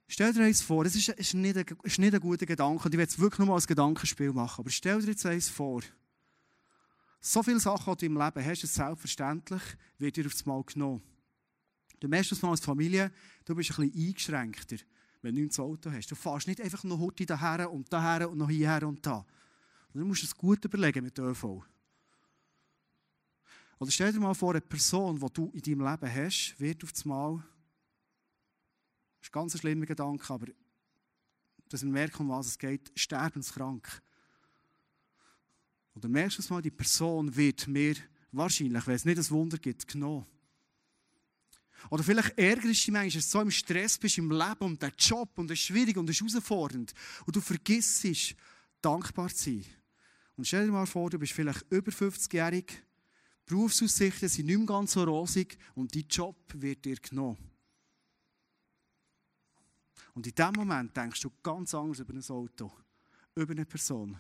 Stell 0.08 0.34
dir 0.34 0.44
eins 0.44 0.62
vor, 0.62 0.84
es 0.86 0.96
ist, 0.96 1.10
ist, 1.10 1.36
nicht 1.36 1.56
ein, 1.56 1.66
ist 1.84 2.00
nicht 2.00 2.16
ein 2.16 2.20
guter 2.20 2.48
Gedanke, 2.48 2.86
und 2.86 2.94
ich 2.94 2.98
will 2.98 3.06
es 3.06 3.20
wirklich 3.20 3.46
nur 3.46 3.54
als 3.54 3.68
Gedankenspiel 3.68 4.34
machen, 4.34 4.62
aber 4.62 4.72
stell 4.72 5.00
dir 5.02 5.12
jetzt 5.12 5.26
eins 5.26 5.48
vor, 5.48 5.84
so 7.20 7.44
viele 7.44 7.60
Sachen, 7.60 7.94
die 7.94 8.00
du 8.00 8.06
im 8.08 8.18
Leben 8.18 8.44
hast, 8.44 8.64
ist 8.64 8.74
selbstverständlich, 8.74 9.62
wird 10.00 10.18
dir 10.18 10.26
aufs 10.26 10.48
Mal 10.48 10.64
genommen. 10.64 11.04
Du 12.00 12.08
merkst 12.08 12.32
das 12.32 12.42
mal 12.42 12.50
als 12.50 12.62
Familie, 12.62 13.12
du 13.46 13.54
bist 13.54 13.70
ein 13.80 13.92
bisschen 13.92 14.08
eingeschränkter, 14.08 14.78
wenn 15.22 15.36
du 15.36 15.48
das 15.48 15.60
Auto 15.60 15.92
hast. 15.92 16.10
Du 16.10 16.16
fährst 16.16 16.48
nicht 16.48 16.62
einfach 16.62 16.84
noch 16.84 17.00
heute 17.00 17.26
daher 17.26 17.72
und 17.72 17.92
daher 17.92 18.30
und 18.30 18.38
noch 18.38 18.50
hierher 18.50 18.88
und 18.88 19.06
da. 19.06 19.26
Du 19.94 20.06
musst 20.06 20.24
es 20.24 20.36
gut 20.36 20.64
überlegen 20.66 21.04
mit 21.04 21.18
ÖV. 21.20 21.64
Oder 23.80 23.92
stell 23.92 24.14
dir 24.14 24.20
mal 24.20 24.34
vor, 24.34 24.52
eine 24.52 24.62
Person, 24.62 25.20
die 25.20 25.34
du 25.34 25.52
in 25.54 25.62
deinem 25.62 25.90
Leben 25.90 26.16
hast, 26.16 26.56
wird 26.60 26.84
auf 26.84 26.92
einmal, 27.04 27.38
das 29.20 29.28
ist 29.28 29.30
ein 29.30 29.32
ganz 29.32 29.60
schlimmer 29.60 29.86
Gedanke, 29.86 30.34
aber 30.34 30.48
dass 31.68 31.84
wir 31.84 31.92
merken, 31.92 32.24
um 32.24 32.30
was 32.30 32.48
es 32.48 32.60
geht, 32.60 32.92
sterbenskrank. 32.96 34.02
Und 35.94 36.04
dann 36.04 36.12
merkst 36.12 36.38
du 36.38 36.54
mal, 36.54 36.62
die 36.62 36.72
Person 36.72 37.36
wird 37.36 37.68
mir 37.68 37.96
wahrscheinlich, 38.32 38.86
wenn 38.88 38.96
es 38.96 39.06
nicht 39.06 39.18
ein 39.18 39.30
Wunder 39.30 39.58
gibt, 39.58 39.88
genommen. 39.88 40.26
Oder 41.90 42.04
vielleicht 42.04 42.38
ärgerst 42.38 42.64
du 42.64 42.68
dich 42.70 42.88
manchmal, 42.92 43.10
dass 43.10 43.26
du 43.26 43.32
so 43.32 43.42
im 43.42 43.52
Stress 43.52 43.98
bist 43.98 44.18
im 44.18 44.32
Leben 44.32 44.60
und 44.60 44.82
der 44.82 44.94
Job 44.98 45.38
und 45.38 45.50
das 45.50 45.60
ist 45.60 45.66
schwierig 45.66 45.98
und 45.98 46.08
das 46.08 46.16
ist 46.16 46.22
herausfordernd. 46.22 46.94
Und 47.26 47.36
du 47.36 47.42
vergisst, 47.42 48.36
dankbar 48.82 49.30
zu 49.30 49.46
sein. 49.46 49.66
Und 50.36 50.48
stell 50.48 50.66
dir 50.66 50.72
mal 50.72 50.86
vor, 50.86 51.10
du 51.10 51.20
bist 51.20 51.34
vielleicht 51.34 51.66
über 51.72 51.92
50-jährig, 51.92 52.84
Berufsaussichten 53.46 54.30
sind 54.30 54.46
nicht 54.46 54.58
mehr 54.58 54.66
ganz 54.66 54.94
so 54.94 55.04
rosig 55.04 55.58
und 55.76 55.94
dein 55.94 56.06
Job 56.08 56.38
wird 56.54 56.86
dir 56.86 56.96
genommen. 56.96 57.38
Und 60.14 60.28
in 60.28 60.36
dem 60.36 60.54
Moment 60.54 60.96
denkst 60.96 61.22
du 61.22 61.32
ganz 61.44 61.74
anders 61.74 62.00
über 62.00 62.14
ein 62.14 62.24
Auto, 62.30 62.72
über 63.36 63.52
eine 63.52 63.66
Person 63.66 64.18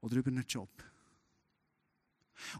oder 0.00 0.16
über 0.16 0.30
einen 0.30 0.46
Job. 0.46 0.70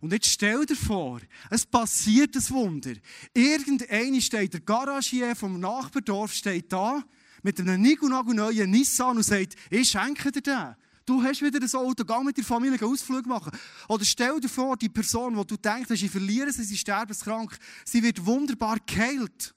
Und 0.00 0.12
jetzt 0.12 0.28
stell 0.28 0.64
dir 0.66 0.76
vor, 0.76 1.20
es 1.50 1.66
passiert 1.66 2.34
ein 2.36 2.50
Wunder. 2.50 2.94
Irgendeiner 3.34 4.20
steht, 4.20 4.54
der 4.54 4.60
Garagier 4.60 5.34
vom 5.36 5.60
Nachbardorf 5.60 6.32
steht 6.32 6.72
da 6.72 7.02
mit 7.42 7.58
einem 7.60 7.82
neuen 7.82 8.70
Nissan 8.70 9.16
und 9.16 9.22
sagt, 9.22 9.56
ich 9.70 9.90
schenke 9.90 10.30
dir 10.32 10.42
den. 10.42 10.74
Du 11.04 11.22
hast 11.22 11.42
wieder 11.42 11.60
ein 11.60 11.74
Auto, 11.74 12.04
geh 12.04 12.24
mit 12.24 12.36
der 12.36 12.44
Familie 12.44 12.78
einen 12.80 12.92
Ausflug 12.92 13.26
machen. 13.26 13.50
Oder 13.88 14.04
stell 14.04 14.38
dir 14.38 14.48
vor, 14.48 14.76
die 14.76 14.88
Person, 14.88 15.34
die 15.36 15.46
du 15.46 15.56
denkst, 15.56 15.90
ich 15.90 16.10
verliere 16.10 16.52
sie, 16.52 16.62
sie 16.62 16.74
ist 16.74 16.80
sterbenskrank, 16.80 17.58
sie 17.84 18.02
wird 18.02 18.24
wunderbar 18.24 18.78
geheilt. 18.86 19.54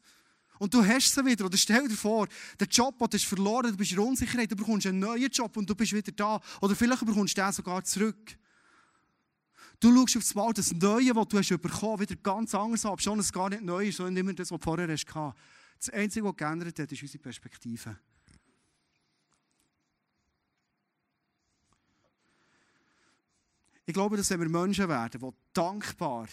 Und 0.58 0.74
du 0.74 0.84
hast 0.84 1.14
sie 1.14 1.26
wieder. 1.26 1.46
Oder 1.46 1.58
stell 1.58 1.88
dir 1.88 1.96
vor, 1.96 2.28
der 2.60 2.68
Job, 2.68 2.98
den 2.98 3.10
du 3.10 3.20
verloren, 3.20 3.72
du 3.72 3.78
bist 3.78 3.92
in 3.92 4.00
Unsicherheit, 4.00 4.52
du 4.52 4.56
bekommst 4.56 4.88
einen 4.88 5.00
neuen 5.00 5.30
Job 5.30 5.56
und 5.58 5.70
du 5.70 5.76
bist 5.76 5.94
wieder 5.94 6.12
da. 6.12 6.42
Oder 6.62 6.76
vielleicht 6.76 7.06
bekommst 7.06 7.38
du 7.38 7.42
den 7.42 7.52
sogar 7.52 7.84
zurück. 7.84 8.38
Du 9.80 9.94
schaust 9.94 10.18
auf 10.18 10.24
das 10.24 10.36
Mal 10.36 10.54
das 10.54 10.72
Neue, 10.74 11.14
das 11.14 11.28
du 11.28 11.38
hast 11.38 11.62
bekommen 11.62 12.00
wieder 12.00 12.16
ganz 12.16 12.56
anders 12.56 12.86
ab. 12.86 13.02
Schon 13.02 13.20
es 13.20 13.32
gar 13.32 13.50
nicht 13.50 13.64
neu 13.64 13.88
ist, 13.88 13.98
sondern 13.98 14.18
immer 14.18 14.34
das, 14.34 14.52
was 14.52 14.60
du 14.60 14.64
vorher 14.64 14.88
hast. 14.88 15.06
Das 15.80 15.90
Einzige, 15.90 16.26
was 16.26 16.36
geändert 16.36 16.80
hat, 16.80 16.92
ist 16.92 17.02
unsere 17.02 17.22
Perspektive. 17.22 17.98
Ich 23.86 23.94
glaube, 23.94 24.18
dass 24.18 24.30
wenn 24.32 24.40
wir 24.40 24.50
Menschen 24.50 24.90
werden, 24.90 25.22
die 25.22 25.30
dankbar, 25.54 26.28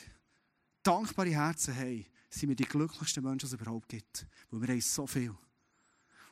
dankbare 0.83 1.31
Herzen 1.31 1.77
haben, 1.77 2.07
sind 2.31 2.49
wir 2.49 2.57
die 2.57 2.65
glücklichsten 2.65 3.23
Menschen, 3.23 3.49
die 3.49 3.55
es 3.55 3.61
überhaupt 3.61 3.89
gibt. 3.89 4.27
Weil 4.51 4.63
wir 4.63 4.69
haben 4.69 4.81
so 4.81 5.07
viel. 5.07 5.35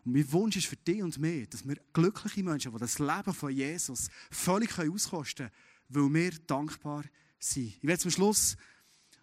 Und 0.05 0.15
mein 0.15 0.33
Wunsch 0.33 0.57
ist 0.57 0.67
für 0.67 0.77
dich 0.77 1.03
und 1.03 1.19
mich, 1.19 1.49
dass 1.51 1.67
wir 1.69 1.77
glückliche 1.93 2.43
Menschen, 2.43 2.73
die 2.73 2.79
das 2.79 2.99
Leben 2.99 3.35
von 3.35 3.51
Jesus 3.51 4.09
völlig 4.31 4.79
auskosten 4.79 5.49
können, 5.49 5.61
weil 5.91 6.15
wir 6.15 6.31
dankbar 6.47 7.05
sind. 7.39 7.77
Ich 7.77 7.85
werde 7.85 8.01
zum 8.01 8.11
Schluss 8.11 8.57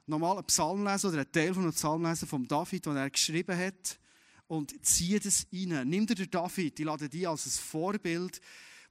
nochmal 0.05 0.37
einen 0.37 0.47
Psalm 0.47 0.85
lesen 0.85 1.07
oder 1.07 1.21
einen 1.21 1.31
Teil 1.31 1.53
von 1.53 1.63
einem 1.63 1.73
Psalm 1.73 2.05
lesen 2.05 2.27
von 2.27 2.47
David, 2.47 2.85
den 2.85 2.95
er 2.95 3.09
geschrieben 3.09 3.57
hat. 3.57 3.99
Und 4.47 4.85
ziehe 4.85 5.19
das 5.19 5.45
rein. 5.51 5.89
Nimm 5.89 6.07
dir 6.07 6.15
den 6.15 6.31
David, 6.31 6.79
ich 6.79 6.85
lade 6.85 7.09
dich 7.09 7.27
als 7.27 7.45
ein 7.45 7.51
Vorbild 7.51 8.39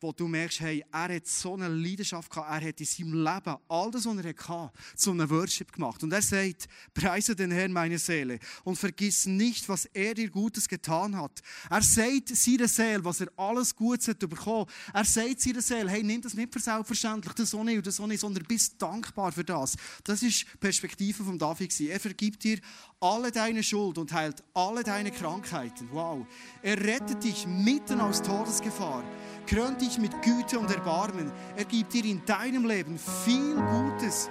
wo 0.06 0.12
du 0.12 0.28
merkst, 0.28 0.60
hey, 0.60 0.84
er 0.92 1.16
hat 1.16 1.26
so 1.26 1.54
eine 1.54 1.66
Leidenschaft 1.66 2.30
gehabt, 2.30 2.48
er 2.48 2.68
hat 2.68 2.80
in 2.80 2.86
seinem 2.86 3.24
Leben 3.24 3.56
all 3.68 3.90
das, 3.90 4.06
was 4.06 4.16
er 4.16 4.34
hatte, 4.48 4.72
zu 4.94 5.10
einem 5.10 5.28
Worship 5.28 5.72
gemacht. 5.72 6.00
Und 6.04 6.12
er 6.12 6.22
sagt, 6.22 6.68
preise 6.94 7.34
den 7.34 7.50
Herrn, 7.50 7.72
meine 7.72 7.98
Seele, 7.98 8.38
und 8.62 8.76
vergiss 8.76 9.26
nicht, 9.26 9.68
was 9.68 9.86
er 9.86 10.14
dir 10.14 10.30
Gutes 10.30 10.68
getan 10.68 11.16
hat. 11.16 11.42
Er 11.68 11.82
sagt 11.82 12.28
seiner 12.28 12.68
Seele, 12.68 13.04
was 13.04 13.20
er 13.20 13.28
alles 13.36 13.74
Gutes 13.74 14.06
hat 14.06 14.20
bekommen. 14.20 14.66
Er 14.94 15.04
sagt 15.04 15.40
seiner 15.40 15.62
Seele, 15.62 15.90
hey, 15.90 16.04
nimm 16.04 16.20
das 16.20 16.34
nicht 16.34 16.52
für 16.52 16.60
selbstverständlich, 16.60 17.34
das 17.34 17.50
so 17.50 17.64
nicht 17.64 17.84
das 17.84 17.96
so 17.96 18.06
sondern 18.16 18.44
bist 18.44 18.80
dankbar 18.80 19.32
für 19.32 19.44
das. 19.44 19.74
Das 20.04 20.22
ist 20.22 20.42
die 20.42 20.58
Perspektive 20.58 21.24
von 21.24 21.36
David. 21.36 21.80
Er 21.80 21.98
vergibt 21.98 22.44
dir 22.44 22.60
alle 23.00 23.32
deine 23.32 23.64
Schuld 23.64 23.98
und 23.98 24.12
heilt 24.12 24.44
alle 24.54 24.84
deine 24.84 25.10
Krankheiten. 25.10 25.88
Wow. 25.90 26.24
Er 26.62 26.78
rettet 26.80 27.24
dich 27.24 27.44
mitten 27.46 28.00
aus 28.00 28.22
Todesgefahr 28.22 29.02
krönt 29.46 29.80
dich 29.80 29.98
mit 29.98 30.10
Güte 30.22 30.58
und 30.58 30.70
Erbarmen. 30.70 31.30
Er 31.56 31.64
gibt 31.64 31.92
dir 31.92 32.04
in 32.04 32.24
deinem 32.24 32.66
Leben 32.66 32.98
viel 32.98 33.54
Gutes. 33.54 34.28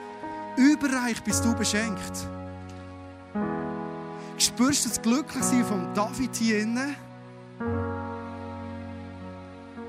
Überreich 0.58 1.24
bist 1.24 1.44
du 1.44 1.54
beschenkt. 1.56 2.28
Spürst 4.38 4.86
du 4.86 4.90
das 4.90 5.02
Glücklichsein 5.02 5.66
von 5.66 5.94
David 5.94 6.36
hier 6.36 6.60
innen? 6.60 6.96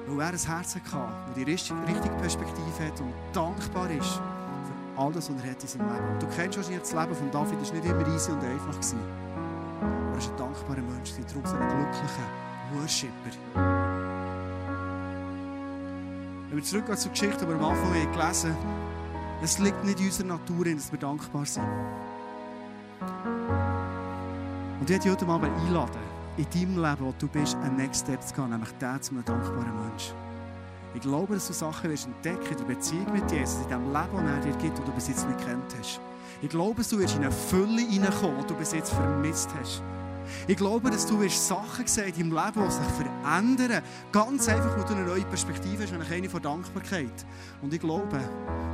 Weil 0.06 0.20
er 0.20 0.32
ein 0.32 0.38
Herz 0.38 0.74
hatte, 0.74 0.80
das 0.84 1.34
die 1.36 1.42
richtige 1.42 2.14
Perspektive 2.16 2.86
hat 2.86 3.00
und 3.00 3.12
dankbar 3.32 3.90
ist 3.90 4.14
für 4.14 5.00
alles, 5.00 5.30
was 5.30 5.44
er 5.44 5.50
hat 5.50 5.62
in 5.62 5.68
seinem 5.68 5.92
Leben. 5.92 6.18
Du 6.20 6.26
kennst 6.28 6.56
wahrscheinlich 6.56 6.82
das 6.82 6.92
Leben 6.92 7.14
von 7.14 7.30
David, 7.30 7.60
das 7.60 7.72
war 7.72 7.80
nicht 7.80 7.90
immer 7.90 8.14
easy 8.14 8.30
und 8.30 8.44
einfach. 8.44 8.76
Aber 8.76 10.12
er 10.12 10.18
ist 10.18 10.30
ein 10.30 10.36
dankbarer 10.36 10.82
Mensch, 10.82 11.10
darum 11.26 11.44
so 11.44 11.56
ein 11.56 11.68
glücklicher 11.68 12.28
Worshipper. 12.72 13.75
Wenn 16.56 16.62
wir 16.62 16.70
zurückgehen 16.70 16.96
zur 16.96 17.10
Geschichte, 17.10 17.44
die 17.44 17.48
wir 17.48 17.56
am 17.56 17.64
Anfang 17.66 17.92
gelesen 17.92 18.54
haben, 18.54 19.42
es 19.42 19.58
liegt 19.58 19.84
nicht 19.84 20.00
in 20.00 20.06
unserer 20.06 20.26
Natur, 20.28 20.64
dass 20.64 20.90
wir 20.90 20.98
dankbar 20.98 21.44
sind. 21.44 21.68
Und 24.80 24.88
ich 24.88 25.10
heute 25.10 25.26
Abend 25.26 25.50
einladen, 25.54 25.98
in 26.38 26.46
deinem 26.48 26.82
Leben, 26.82 27.04
wo 27.04 27.12
du 27.18 27.28
bist, 27.28 27.56
einen 27.56 27.76
Next 27.76 28.06
Step 28.06 28.22
zu 28.22 28.32
gehen, 28.32 28.48
nämlich 28.48 28.70
der 28.80 28.98
zu 29.02 29.12
einem 29.12 29.24
dankbaren 29.26 29.86
Mensch. 29.86 30.14
Ich 30.94 31.02
glaube, 31.02 31.34
dass 31.34 31.46
du 31.46 31.52
Sachen 31.52 31.90
wirst 31.90 32.06
entdecken 32.06 32.50
in 32.50 32.56
der 32.56 32.74
Beziehung 32.74 33.12
mit 33.12 33.30
Jesus, 33.30 33.60
in 33.64 33.68
dem 33.68 33.92
Leben, 33.92 34.12
das 34.14 34.24
er 34.24 34.40
dir 34.40 34.56
gibt, 34.56 34.78
das 34.78 34.86
du 34.86 34.92
bis 34.92 35.08
jetzt 35.08 35.28
nicht 35.28 35.46
kennt 35.46 35.76
hast. 35.78 36.00
Ich 36.40 36.48
glaube, 36.48 36.76
dass 36.76 36.88
du 36.88 36.98
wirst 36.98 37.16
in 37.16 37.24
eine 37.24 37.32
Fülle 37.32 37.82
hineinkommen, 37.82 38.38
die 38.40 38.46
du 38.46 38.54
bis 38.54 38.72
jetzt 38.72 38.94
vermisst 38.94 39.50
hast. 39.60 39.82
Ich 40.46 40.56
glaube, 40.56 40.90
dass 40.90 41.06
du 41.06 41.20
wirst 41.20 41.46
Sachen 41.46 41.86
sehen 41.86 42.12
in 42.16 42.30
deinem 42.30 42.44
Leben, 42.44 42.66
die 42.66 42.72
sich 42.72 42.84
verändern. 42.84 43.82
Ganz 44.12 44.48
einfach, 44.48 44.76
weil 44.76 44.84
du 44.84 44.94
eine 44.94 45.06
neue 45.06 45.24
Perspektive 45.24 45.82
hast, 45.82 45.92
nämlich 45.92 46.10
eine 46.10 46.28
von 46.28 46.42
Dankbarkeit. 46.42 47.26
Und 47.62 47.72
ich 47.72 47.80
glaube, 47.80 48.20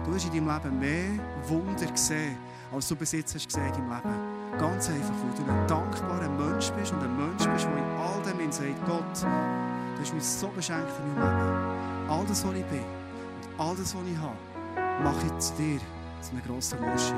du 0.04 0.14
hast 0.14 0.24
in 0.26 0.32
deinem 0.32 0.48
Leben 0.48 0.78
mehr 0.78 1.48
Wunder 1.48 1.86
gesehen, 1.86 2.36
als 2.72 2.88
du 2.88 2.96
bis 2.96 3.12
jetzt 3.12 3.34
hast 3.34 3.46
gesehen 3.46 3.66
in 3.66 3.72
deinem 3.72 3.90
Leben. 3.90 4.58
Ganz 4.58 4.88
einfach, 4.88 5.14
weil 5.14 5.44
du 5.44 5.50
ein 5.50 5.66
dankbarer 5.66 6.28
Mensch 6.28 6.70
bist 6.72 6.92
und 6.92 7.02
ein 7.02 7.16
Mensch 7.16 7.46
bist, 7.46 7.64
der 7.64 7.76
in 7.76 7.84
all 7.98 8.22
dem 8.22 8.52
sagt, 8.52 8.86
Gott, 8.86 9.22
du 9.22 10.00
hast 10.00 10.14
mich 10.14 10.24
so 10.24 10.48
beschenkt 10.48 10.92
in 10.98 11.14
meinem 11.14 11.38
Leben. 11.38 12.10
All 12.10 12.24
das, 12.26 12.46
was 12.46 12.54
ich 12.54 12.64
bin 12.66 12.80
und 12.80 13.60
all 13.60 13.74
das, 13.76 13.94
was 13.94 14.02
ich 14.06 14.18
habe, 14.18 15.02
mache 15.02 15.26
ich 15.26 15.38
zu 15.38 15.54
dir, 15.54 15.80
zu 16.20 16.32
einem 16.32 16.42
grossen 16.46 16.80
Worship. 16.80 17.16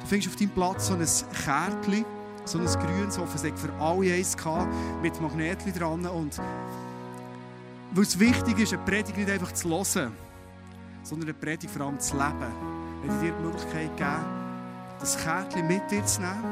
Du 0.00 0.06
findest 0.06 0.32
auf 0.32 0.36
deinem 0.36 0.50
Platz 0.50 0.86
so 0.88 0.94
ein 0.94 1.06
Kärtchen, 1.44 2.04
so 2.50 2.58
ein 2.58 2.66
grünes 2.66 3.16
Offensichtlich 3.18 3.60
für 3.60 3.72
alle 3.80 4.12
eins 4.12 4.36
mit 5.02 5.20
Magnetchen 5.20 5.72
dran. 5.72 6.04
Und 6.06 6.40
weil 7.92 8.02
es 8.02 8.18
wichtig 8.18 8.58
ist, 8.58 8.72
eine 8.72 8.82
Predigt 8.82 9.16
nicht 9.16 9.30
einfach 9.30 9.52
zu 9.52 9.68
hören, 9.68 10.12
sondern 11.04 11.28
eine 11.28 11.34
Predigt 11.34 11.72
vor 11.72 11.86
allem 11.86 12.00
zu 12.00 12.16
leben. 12.16 12.52
Wenn 13.02 13.14
ich 13.14 13.20
dir 13.20 13.32
die 13.32 13.42
Möglichkeit 13.42 13.96
geben, 13.96 14.24
das 14.98 15.16
Kärtchen 15.16 15.66
mit 15.66 15.88
dir 15.90 16.04
zu 16.04 16.20
nehmen 16.20 16.44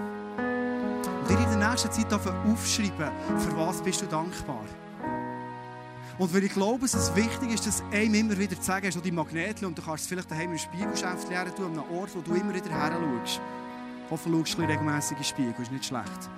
und 1.21 1.29
dir 1.29 1.39
in 1.39 1.59
der 1.59 1.71
nächsten 1.71 1.91
Zeit 1.91 2.13
aufschreiben, 2.13 3.11
für 3.39 3.57
was 3.57 3.83
bist 3.83 4.01
du 4.01 4.07
dankbar. 4.07 4.65
Und 6.17 6.35
weil 6.35 6.45
ich 6.45 6.53
glaube, 6.53 6.81
dass 6.81 6.95
es 6.95 7.15
wichtig 7.15 7.55
ist, 7.55 7.67
dass 7.67 7.83
einem 7.93 8.15
immer 8.15 8.39
wieder 8.39 8.57
zu 8.57 8.63
sagen, 8.63 8.87
hast 8.87 8.97
du 8.97 9.01
die 9.01 9.13
Magnetchen 9.13 9.67
und 9.67 9.77
du 9.77 9.83
kannst 9.83 10.05
es 10.05 10.09
vielleicht 10.09 10.31
daheim 10.31 10.53
im 10.53 10.59
Spiegelschäft 10.59 11.29
lernen, 11.29 11.53
an 11.59 11.65
einem 11.65 11.99
Ort, 11.99 12.11
wo 12.15 12.21
du 12.21 12.35
immer 12.35 12.55
wieder 12.55 12.71
her 12.71 12.93
schaust. 12.93 13.41
Hoffe, 14.11 14.31
du 14.31 14.45
schaust 14.45 14.59
regelmässig 14.59 15.19
in 15.19 15.25
Spiegel, 15.25 15.55
ist 15.61 15.71
nicht 15.71 15.85
schlecht. 15.85 16.31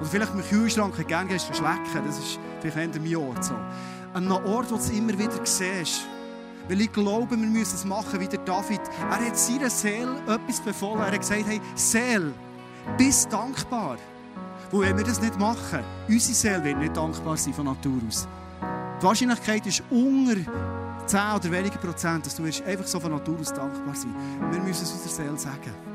Oder 0.00 0.08
vielleicht 0.08 0.34
im 0.34 0.42
Kühlschrank 0.42 1.06
gerne 1.06 1.28
gehst 1.28 1.48
du 1.48 1.54
schlecken, 1.54 2.04
das 2.04 2.18
ist 2.18 2.38
vielleicht 2.60 2.76
eher 2.76 3.00
mein 3.00 3.16
Ort 3.16 3.44
so. 3.44 3.54
An 4.14 4.24
einem 4.24 4.44
Ort, 4.44 4.70
wo 4.70 4.74
du 4.74 4.80
es 4.80 4.90
immer 4.90 5.16
wieder 5.16 5.44
siehst. 5.44 6.06
Weil 6.68 6.80
ich 6.80 6.92
glaube, 6.92 7.30
wir 7.30 7.46
müssen 7.46 7.74
es 7.74 7.84
machen 7.84 8.20
wie 8.20 8.26
der 8.26 8.40
David. 8.40 8.80
Er 9.10 9.26
hat 9.26 9.38
seiner 9.38 9.70
Seele 9.70 10.16
etwas 10.26 10.60
befohlen. 10.60 11.00
Er 11.00 11.12
hat 11.12 11.20
gesagt, 11.20 11.44
hey, 11.46 11.60
Seele, 11.74 12.32
bist 12.98 13.32
dankbar. 13.32 13.98
Weil 14.70 14.80
wenn 14.88 14.98
wir 14.98 15.04
das 15.04 15.20
nicht 15.20 15.38
machen, 15.38 15.80
unsere 16.08 16.34
Seele 16.34 16.64
wird 16.64 16.78
nicht 16.78 16.96
dankbar 16.96 17.36
sein 17.36 17.54
von 17.54 17.66
Natur 17.66 18.00
aus. 18.08 18.26
Die 19.00 19.04
Wahrscheinlichkeit 19.04 19.66
ist 19.66 19.82
unter 19.90 20.36
10 21.06 21.20
oder 21.36 21.50
weniger 21.50 21.78
Prozent, 21.78 22.26
dass 22.26 22.36
du 22.36 22.44
einfach 22.44 22.86
so 22.86 23.00
von 23.00 23.12
Natur 23.12 23.38
aus 23.40 23.52
dankbar 23.52 23.94
sein 23.94 24.14
Wir 24.50 24.60
müssen 24.60 24.84
es 24.84 24.92
unserer 24.92 25.12
Seele 25.12 25.38
sagen. 25.38 25.91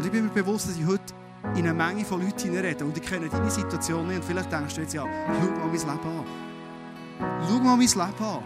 Und 0.00 0.06
ich 0.06 0.12
bin 0.12 0.24
mir 0.24 0.30
bewusst, 0.30 0.66
dass 0.66 0.78
ich 0.78 0.86
heute 0.86 1.12
in 1.56 1.68
eine 1.68 1.74
Menge 1.74 2.06
von 2.06 2.22
Leuten 2.22 2.38
hineinrede. 2.38 2.86
Und 2.86 2.96
ich 2.96 3.02
kenne 3.02 3.28
deine 3.28 3.50
Situation 3.50 4.08
nicht. 4.08 4.16
Und 4.16 4.24
vielleicht 4.24 4.50
denkst 4.50 4.74
du 4.74 4.80
jetzt, 4.80 4.94
ja, 4.94 5.04
schau 5.26 5.46
mal 5.50 5.66
mein 5.66 5.72
Leben 5.72 5.90
an. 5.90 6.24
Schau 7.46 7.58
mal 7.58 7.76
mein 7.76 7.80
Leben 7.80 8.00
an. 8.00 8.42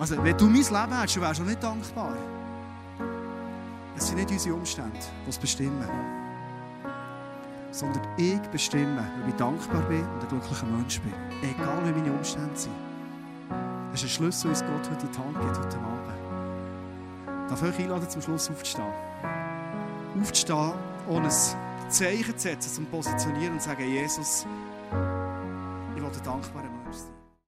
Also, 0.00 0.24
wenn 0.24 0.36
du 0.36 0.46
mein 0.46 0.54
Leben 0.54 0.98
hättest, 0.98 1.20
wärst 1.20 1.38
du 1.38 1.44
nicht 1.44 1.62
dankbar. 1.62 2.12
Es 3.96 4.08
sind 4.08 4.16
nicht 4.16 4.32
unsere 4.32 4.56
Umstände, 4.56 4.98
die 5.24 5.30
es 5.30 5.38
bestimmen. 5.38 5.88
Sondern 7.70 8.02
ich 8.16 8.40
bestimme, 8.50 9.04
ob 9.22 9.28
ich 9.28 9.36
dankbar 9.36 9.82
bin 9.82 10.00
und 10.02 10.22
ein 10.22 10.28
glücklicher 10.28 10.66
Mensch 10.66 11.00
bin. 11.02 11.14
Egal, 11.40 11.82
wie 11.84 12.00
meine 12.00 12.12
Umstände 12.14 12.50
sind. 12.56 12.74
Das 13.92 14.02
ist 14.02 14.06
ein 14.06 14.10
Schlüssel, 14.10 14.52
den 14.52 14.60
Gott 14.60 14.90
heute 14.90 15.06
in 15.06 15.12
die 15.12 15.18
Hand 15.18 15.40
gibt, 15.40 15.56
heute 15.56 15.76
Abend. 15.76 17.48
Darf 17.48 17.62
ich 17.62 17.68
euch 17.68 17.78
einladen, 17.78 18.10
zum 18.10 18.22
Schluss 18.22 18.50
aufzustehen? 18.50 18.88
Aufzustehen 20.20 20.72
ohne 21.08 21.28
ein 21.28 21.90
Zeichen 21.90 22.36
zu 22.36 22.48
setzen, 22.48 22.74
zum 22.74 22.86
Positionieren 22.86 23.54
und 23.54 23.60
zu 23.60 23.68
sagen, 23.68 23.88
Jesus, 23.88 24.46
ich 25.94 26.02
will 26.02 26.10
dankbarer 26.24 26.68
Mensch 26.84 26.96
sein. 26.96 27.15